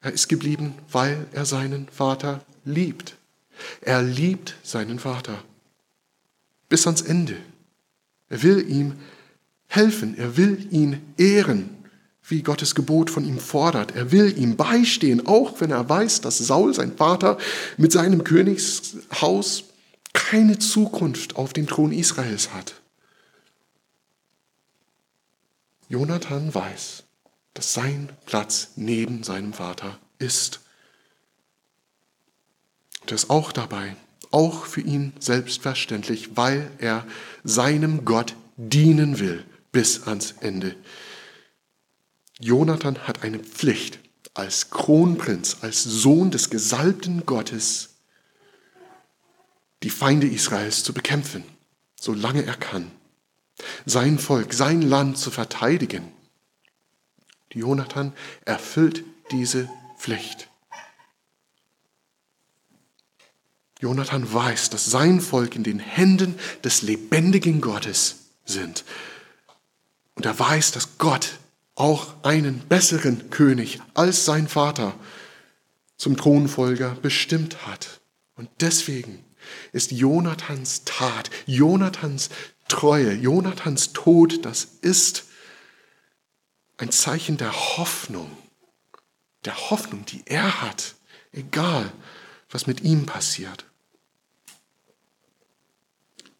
Er 0.00 0.12
ist 0.12 0.28
geblieben, 0.28 0.72
weil 0.90 1.26
er 1.32 1.44
seinen 1.44 1.90
Vater 1.90 2.42
liebt. 2.64 3.18
Er 3.82 4.02
liebt 4.02 4.54
seinen 4.62 4.98
Vater 4.98 5.44
bis 6.70 6.86
ans 6.86 7.02
Ende. 7.02 7.36
Er 8.30 8.42
will 8.42 8.70
ihm 8.70 8.98
helfen, 9.66 10.16
er 10.16 10.38
will 10.38 10.66
ihn 10.70 11.12
ehren, 11.18 11.76
wie 12.28 12.42
Gottes 12.42 12.74
Gebot 12.74 13.10
von 13.10 13.24
ihm 13.24 13.38
fordert. 13.38 13.94
Er 13.96 14.12
will 14.12 14.36
ihm 14.38 14.56
beistehen, 14.56 15.26
auch 15.26 15.60
wenn 15.60 15.70
er 15.70 15.88
weiß, 15.88 16.20
dass 16.20 16.38
Saul, 16.38 16.74
sein 16.74 16.96
Vater, 16.96 17.38
mit 17.76 17.92
seinem 17.92 18.24
Königshaus 18.24 19.64
keine 20.12 20.58
Zukunft 20.58 21.36
auf 21.36 21.52
dem 21.52 21.66
Thron 21.66 21.92
Israels 21.92 22.52
hat. 22.52 22.74
Jonathan 25.88 26.54
weiß, 26.54 27.04
dass 27.54 27.72
sein 27.72 28.10
Platz 28.26 28.72
neben 28.76 29.22
seinem 29.22 29.52
Vater 29.52 29.98
ist. 30.18 30.60
Und 33.00 33.12
er 33.12 33.14
ist 33.14 33.30
auch 33.30 33.52
dabei, 33.52 33.96
auch 34.30 34.66
für 34.66 34.82
ihn 34.82 35.14
selbstverständlich, 35.18 36.36
weil 36.36 36.70
er 36.78 37.06
seinem 37.42 38.04
Gott 38.04 38.34
dienen 38.56 39.18
will 39.18 39.44
bis 39.72 40.06
ans 40.06 40.34
Ende. 40.40 40.76
Jonathan 42.38 43.06
hat 43.06 43.22
eine 43.22 43.38
Pflicht 43.38 43.98
als 44.34 44.70
Kronprinz, 44.70 45.58
als 45.62 45.82
Sohn 45.82 46.30
des 46.30 46.50
gesalbten 46.50 47.26
Gottes, 47.26 47.96
die 49.82 49.90
Feinde 49.90 50.28
Israels 50.28 50.84
zu 50.84 50.92
bekämpfen, 50.92 51.44
solange 52.00 52.44
er 52.44 52.56
kann. 52.56 52.90
Sein 53.86 54.18
Volk, 54.18 54.54
sein 54.54 54.82
Land 54.82 55.18
zu 55.18 55.30
verteidigen. 55.32 56.12
Jonathan 57.52 58.12
erfüllt 58.44 59.04
diese 59.32 59.68
Pflicht. 59.98 60.48
Jonathan 63.80 64.32
weiß, 64.32 64.70
dass 64.70 64.86
sein 64.86 65.20
Volk 65.20 65.56
in 65.56 65.64
den 65.64 65.78
Händen 65.78 66.38
des 66.62 66.82
lebendigen 66.82 67.60
Gottes 67.60 68.30
sind. 68.44 68.84
Und 70.14 70.26
er 70.26 70.38
weiß, 70.38 70.72
dass 70.72 70.98
Gott 70.98 71.38
auch 71.78 72.24
einen 72.24 72.60
besseren 72.60 73.30
König 73.30 73.80
als 73.94 74.24
sein 74.24 74.48
Vater 74.48 74.94
zum 75.96 76.16
Thronfolger 76.16 76.96
bestimmt 77.02 77.66
hat. 77.66 78.00
Und 78.34 78.48
deswegen 78.60 79.24
ist 79.72 79.92
Jonathans 79.92 80.82
Tat, 80.84 81.30
Jonathans 81.46 82.30
Treue, 82.68 83.12
Jonathans 83.12 83.92
Tod, 83.92 84.44
das 84.44 84.64
ist 84.82 85.24
ein 86.76 86.90
Zeichen 86.90 87.36
der 87.36 87.52
Hoffnung, 87.52 88.30
der 89.44 89.70
Hoffnung, 89.70 90.04
die 90.04 90.22
er 90.26 90.62
hat, 90.62 90.94
egal 91.32 91.92
was 92.50 92.66
mit 92.66 92.82
ihm 92.82 93.06
passiert. 93.06 93.64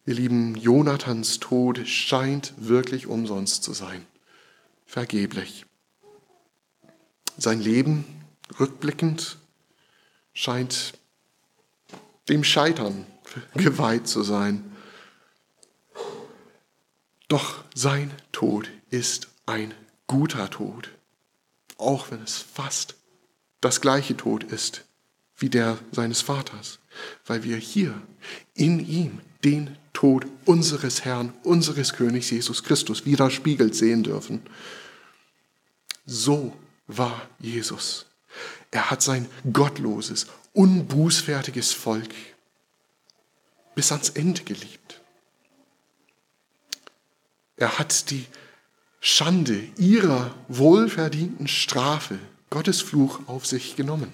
Ihr 0.05 0.15
Lieben, 0.15 0.55
Jonathans 0.57 1.39
Tod 1.39 1.87
scheint 1.87 2.55
wirklich 2.57 3.07
umsonst 3.07 3.63
zu 3.63 3.73
sein, 3.73 4.07
vergeblich. 4.89 5.67
Sein 7.37 7.61
Leben, 7.61 8.05
rückblickend, 8.59 9.37
scheint 10.33 10.95
dem 12.29 12.43
Scheitern 12.43 13.07
geweiht 13.55 14.09
zu 14.09 14.25
sein. 14.25 14.77
Doch 17.29 17.63
sein 17.75 18.11
Tod 18.33 18.69
ist 18.91 19.29
ein 19.47 19.75
guter 20.07 20.51
Tod, 20.51 20.91
auch 21.77 22.11
wenn 22.11 22.23
es 22.23 22.39
fast 22.39 22.97
das 23.61 23.81
gleiche 23.81 24.17
Tod 24.17 24.43
ist 24.43 24.85
wie 25.37 25.51
der 25.51 25.79
seines 25.93 26.23
Vaters, 26.23 26.81
weil 27.27 27.45
wir 27.45 27.59
hier 27.59 28.01
in 28.55 28.81
ihm 28.81 29.21
den 29.45 29.77
Tod 29.99 30.27
unseres 30.45 31.05
Herrn, 31.05 31.33
unseres 31.43 31.93
Königs 31.93 32.31
Jesus 32.31 32.63
Christus 32.63 33.05
widerspiegelt 33.05 33.75
sehen 33.75 34.05
dürfen. 34.05 34.43
So 36.07 36.55
war 36.87 37.29
Jesus. 37.41 38.07
Er 38.71 38.93
hat 38.93 39.03
sein 39.03 39.29
gottloses, 39.53 40.29
unbußfertiges 40.53 41.73
Volk 41.73 42.15
bis 43.75 43.91
ans 43.91 44.11
Ende 44.11 44.45
geliebt. 44.45 45.01
Er 47.57 47.81
hat 47.81 48.13
die 48.13 48.25
Schande 49.01 49.67
ihrer 49.79 50.33
wohlverdienten 50.47 51.49
Strafe, 51.49 52.21
Gottes 52.51 52.83
Fluch, 52.83 53.27
auf 53.27 53.47
sich 53.47 53.75
genommen. 53.75 54.13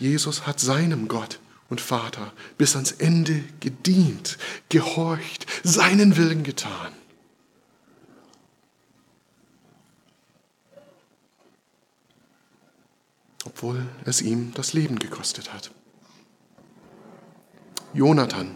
Jesus 0.00 0.48
hat 0.48 0.58
seinem 0.58 1.06
Gott 1.06 1.38
und 1.68 1.80
Vater 1.80 2.32
bis 2.58 2.74
ans 2.74 2.92
Ende 2.92 3.42
gedient, 3.60 4.38
gehorcht, 4.68 5.46
seinen 5.64 6.16
Willen 6.16 6.42
getan. 6.42 6.92
Obwohl 13.44 13.86
es 14.04 14.22
ihm 14.22 14.52
das 14.54 14.72
Leben 14.72 14.98
gekostet 14.98 15.52
hat. 15.52 15.70
Jonathan 17.94 18.54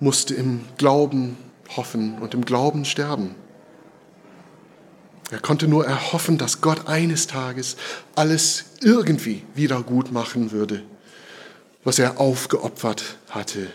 musste 0.00 0.34
im 0.34 0.64
Glauben 0.76 1.36
hoffen 1.76 2.18
und 2.18 2.34
im 2.34 2.44
Glauben 2.44 2.84
sterben. 2.84 3.34
Er 5.30 5.38
konnte 5.38 5.66
nur 5.66 5.86
erhoffen, 5.86 6.36
dass 6.36 6.60
Gott 6.60 6.88
eines 6.88 7.26
Tages 7.26 7.76
alles 8.14 8.64
irgendwie 8.82 9.44
wieder 9.54 9.82
gut 9.82 10.12
machen 10.12 10.50
würde 10.50 10.82
was 11.84 11.98
er 11.98 12.20
aufgeopfert 12.20 13.18
hatte 13.30 13.72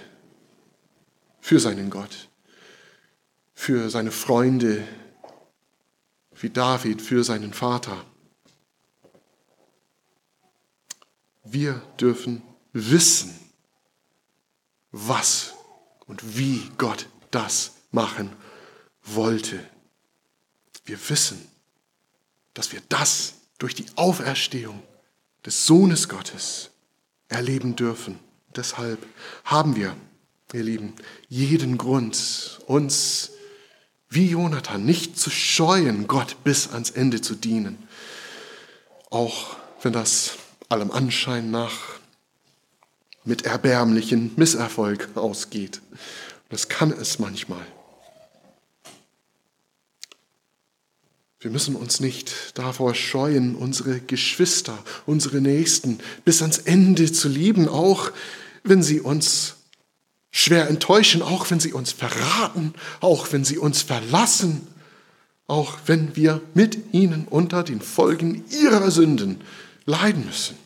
für 1.42 1.60
seinen 1.60 1.90
Gott, 1.90 2.30
für 3.54 3.90
seine 3.90 4.12
Freunde, 4.12 4.88
wie 6.36 6.50
David 6.50 7.02
für 7.02 7.24
seinen 7.24 7.54
Vater. 7.54 8.06
Wir 11.44 11.82
dürfen 12.00 12.42
wissen, 12.74 13.38
was 14.92 15.54
und 16.06 16.38
wie 16.38 16.70
Gott 16.78 17.08
das 17.32 17.74
machen 17.92 18.36
wollte. 19.04 19.64
Wir 20.86 20.98
wissen, 21.10 21.48
dass 22.54 22.72
wir 22.72 22.82
das 22.90 23.36
durch 23.58 23.76
die 23.76 23.86
Auferstehung 23.96 24.84
des 25.46 25.66
Sohnes 25.66 26.10
Gottes 26.10 26.72
erleben 27.30 27.76
dürfen. 27.76 28.20
Deshalb 28.56 29.06
haben 29.44 29.76
wir, 29.76 29.96
ihr 30.54 30.64
Lieben, 30.64 30.94
jeden 31.30 31.78
Grund, 31.78 32.60
uns 32.66 33.32
wie 34.10 34.30
Jonathan 34.30 34.84
nicht 34.84 35.20
zu 35.20 35.30
scheuen, 35.30 36.08
Gott 36.08 36.44
bis 36.44 36.70
ans 36.72 36.92
Ende 36.92 37.22
zu 37.22 37.36
dienen. 37.36 37.88
Auch 39.10 39.58
wenn 39.82 39.94
das 39.94 40.38
allem 40.70 40.92
Anschein 40.92 41.52
nach 41.52 41.78
mit 43.24 43.46
erbärmlichen 43.46 44.32
Misserfolg 44.38 45.10
ausgeht. 45.16 45.82
Das 46.50 46.70
kann 46.70 46.92
es 46.92 47.20
manchmal. 47.20 47.66
Wir 51.40 51.52
müssen 51.52 51.76
uns 51.76 52.00
nicht 52.00 52.58
davor 52.58 52.96
scheuen, 52.96 53.56
unsere 53.56 54.00
Geschwister, 54.00 54.78
unsere 55.06 55.40
Nächsten 55.40 56.00
bis 56.26 56.42
ans 56.42 56.58
Ende 56.58 57.12
zu 57.12 57.30
lieben, 57.30 57.68
auch 57.70 58.12
wenn 58.64 58.82
sie 58.82 59.02
uns 59.02 59.56
schwer 60.32 60.68
enttäuschen, 60.68 61.22
auch 61.22 61.50
wenn 61.52 61.60
sie 61.60 61.74
uns 61.74 61.92
verraten, 61.92 62.74
auch 63.02 63.32
wenn 63.32 63.46
sie 63.46 63.60
uns 63.60 63.84
verlassen, 63.84 64.68
auch 65.46 65.78
wenn 65.86 66.16
wir 66.16 66.42
mit 66.56 66.94
ihnen 66.94 67.28
unter 67.28 67.64
den 67.64 67.82
Folgen 67.82 68.44
ihrer 68.50 68.90
Sünden 68.90 69.42
leiden 69.86 70.26
müssen. 70.26 70.58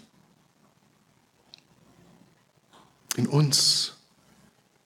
In 3.18 3.28
uns 3.28 3.94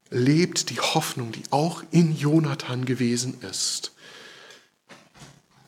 lebt 0.09 0.71
die 0.71 0.79
Hoffnung, 0.79 1.31
die 1.31 1.43
auch 1.51 1.83
in 1.91 2.17
Jonathan 2.17 2.85
gewesen 2.85 3.39
ist. 3.41 3.91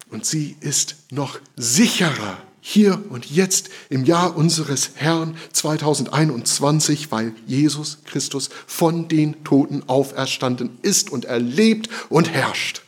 Und 0.10 0.26
sie 0.26 0.56
ist 0.62 0.96
noch 1.12 1.40
sicherer 1.56 2.38
hier 2.70 3.02
und 3.10 3.26
jetzt 3.28 3.70
im 3.90 4.04
Jahr 4.04 4.36
unseres 4.36 4.92
Herrn 4.96 5.38
2021, 5.54 7.12
weil 7.12 7.34
Jesus 7.46 8.00
Christus 8.04 8.50
von 8.66 9.08
den 9.08 9.44
Toten 9.46 9.84
auferstanden 9.88 10.78
ist 10.82 11.10
und 11.10 11.26
erlebt 11.26 11.90
und 12.10 12.30
herrscht. 12.30 12.82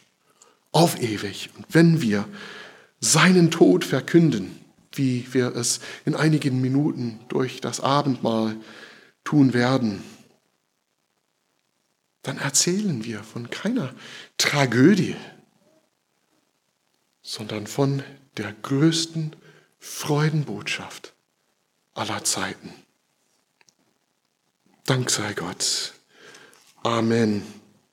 Auf 0.71 1.01
ewig. 1.01 1.49
Und 1.55 1.65
wenn 1.69 2.01
wir 2.01 2.25
seinen 2.99 3.51
Tod 3.51 3.85
verkünden, 3.85 4.59
wie 4.91 5.25
wir 5.31 5.55
es 5.55 5.79
in 6.03 6.15
einigen 6.15 6.59
Minuten 6.59 7.19
durch 7.29 7.61
das 7.61 7.79
Abendmahl 7.79 8.57
tun 9.23 9.53
werden, 9.53 10.03
dann 12.21 12.37
erzählen 12.37 13.05
wir 13.05 13.23
von 13.23 13.49
keiner 13.49 13.93
Tragödie, 14.37 15.15
sondern 17.29 17.67
von 17.67 18.01
der 18.37 18.51
größten 18.63 19.35
Freudenbotschaft 19.77 21.13
aller 21.93 22.23
Zeiten. 22.23 22.73
Dank 24.87 25.11
sei 25.11 25.33
Gott. 25.33 25.93
Amen. 26.81 27.43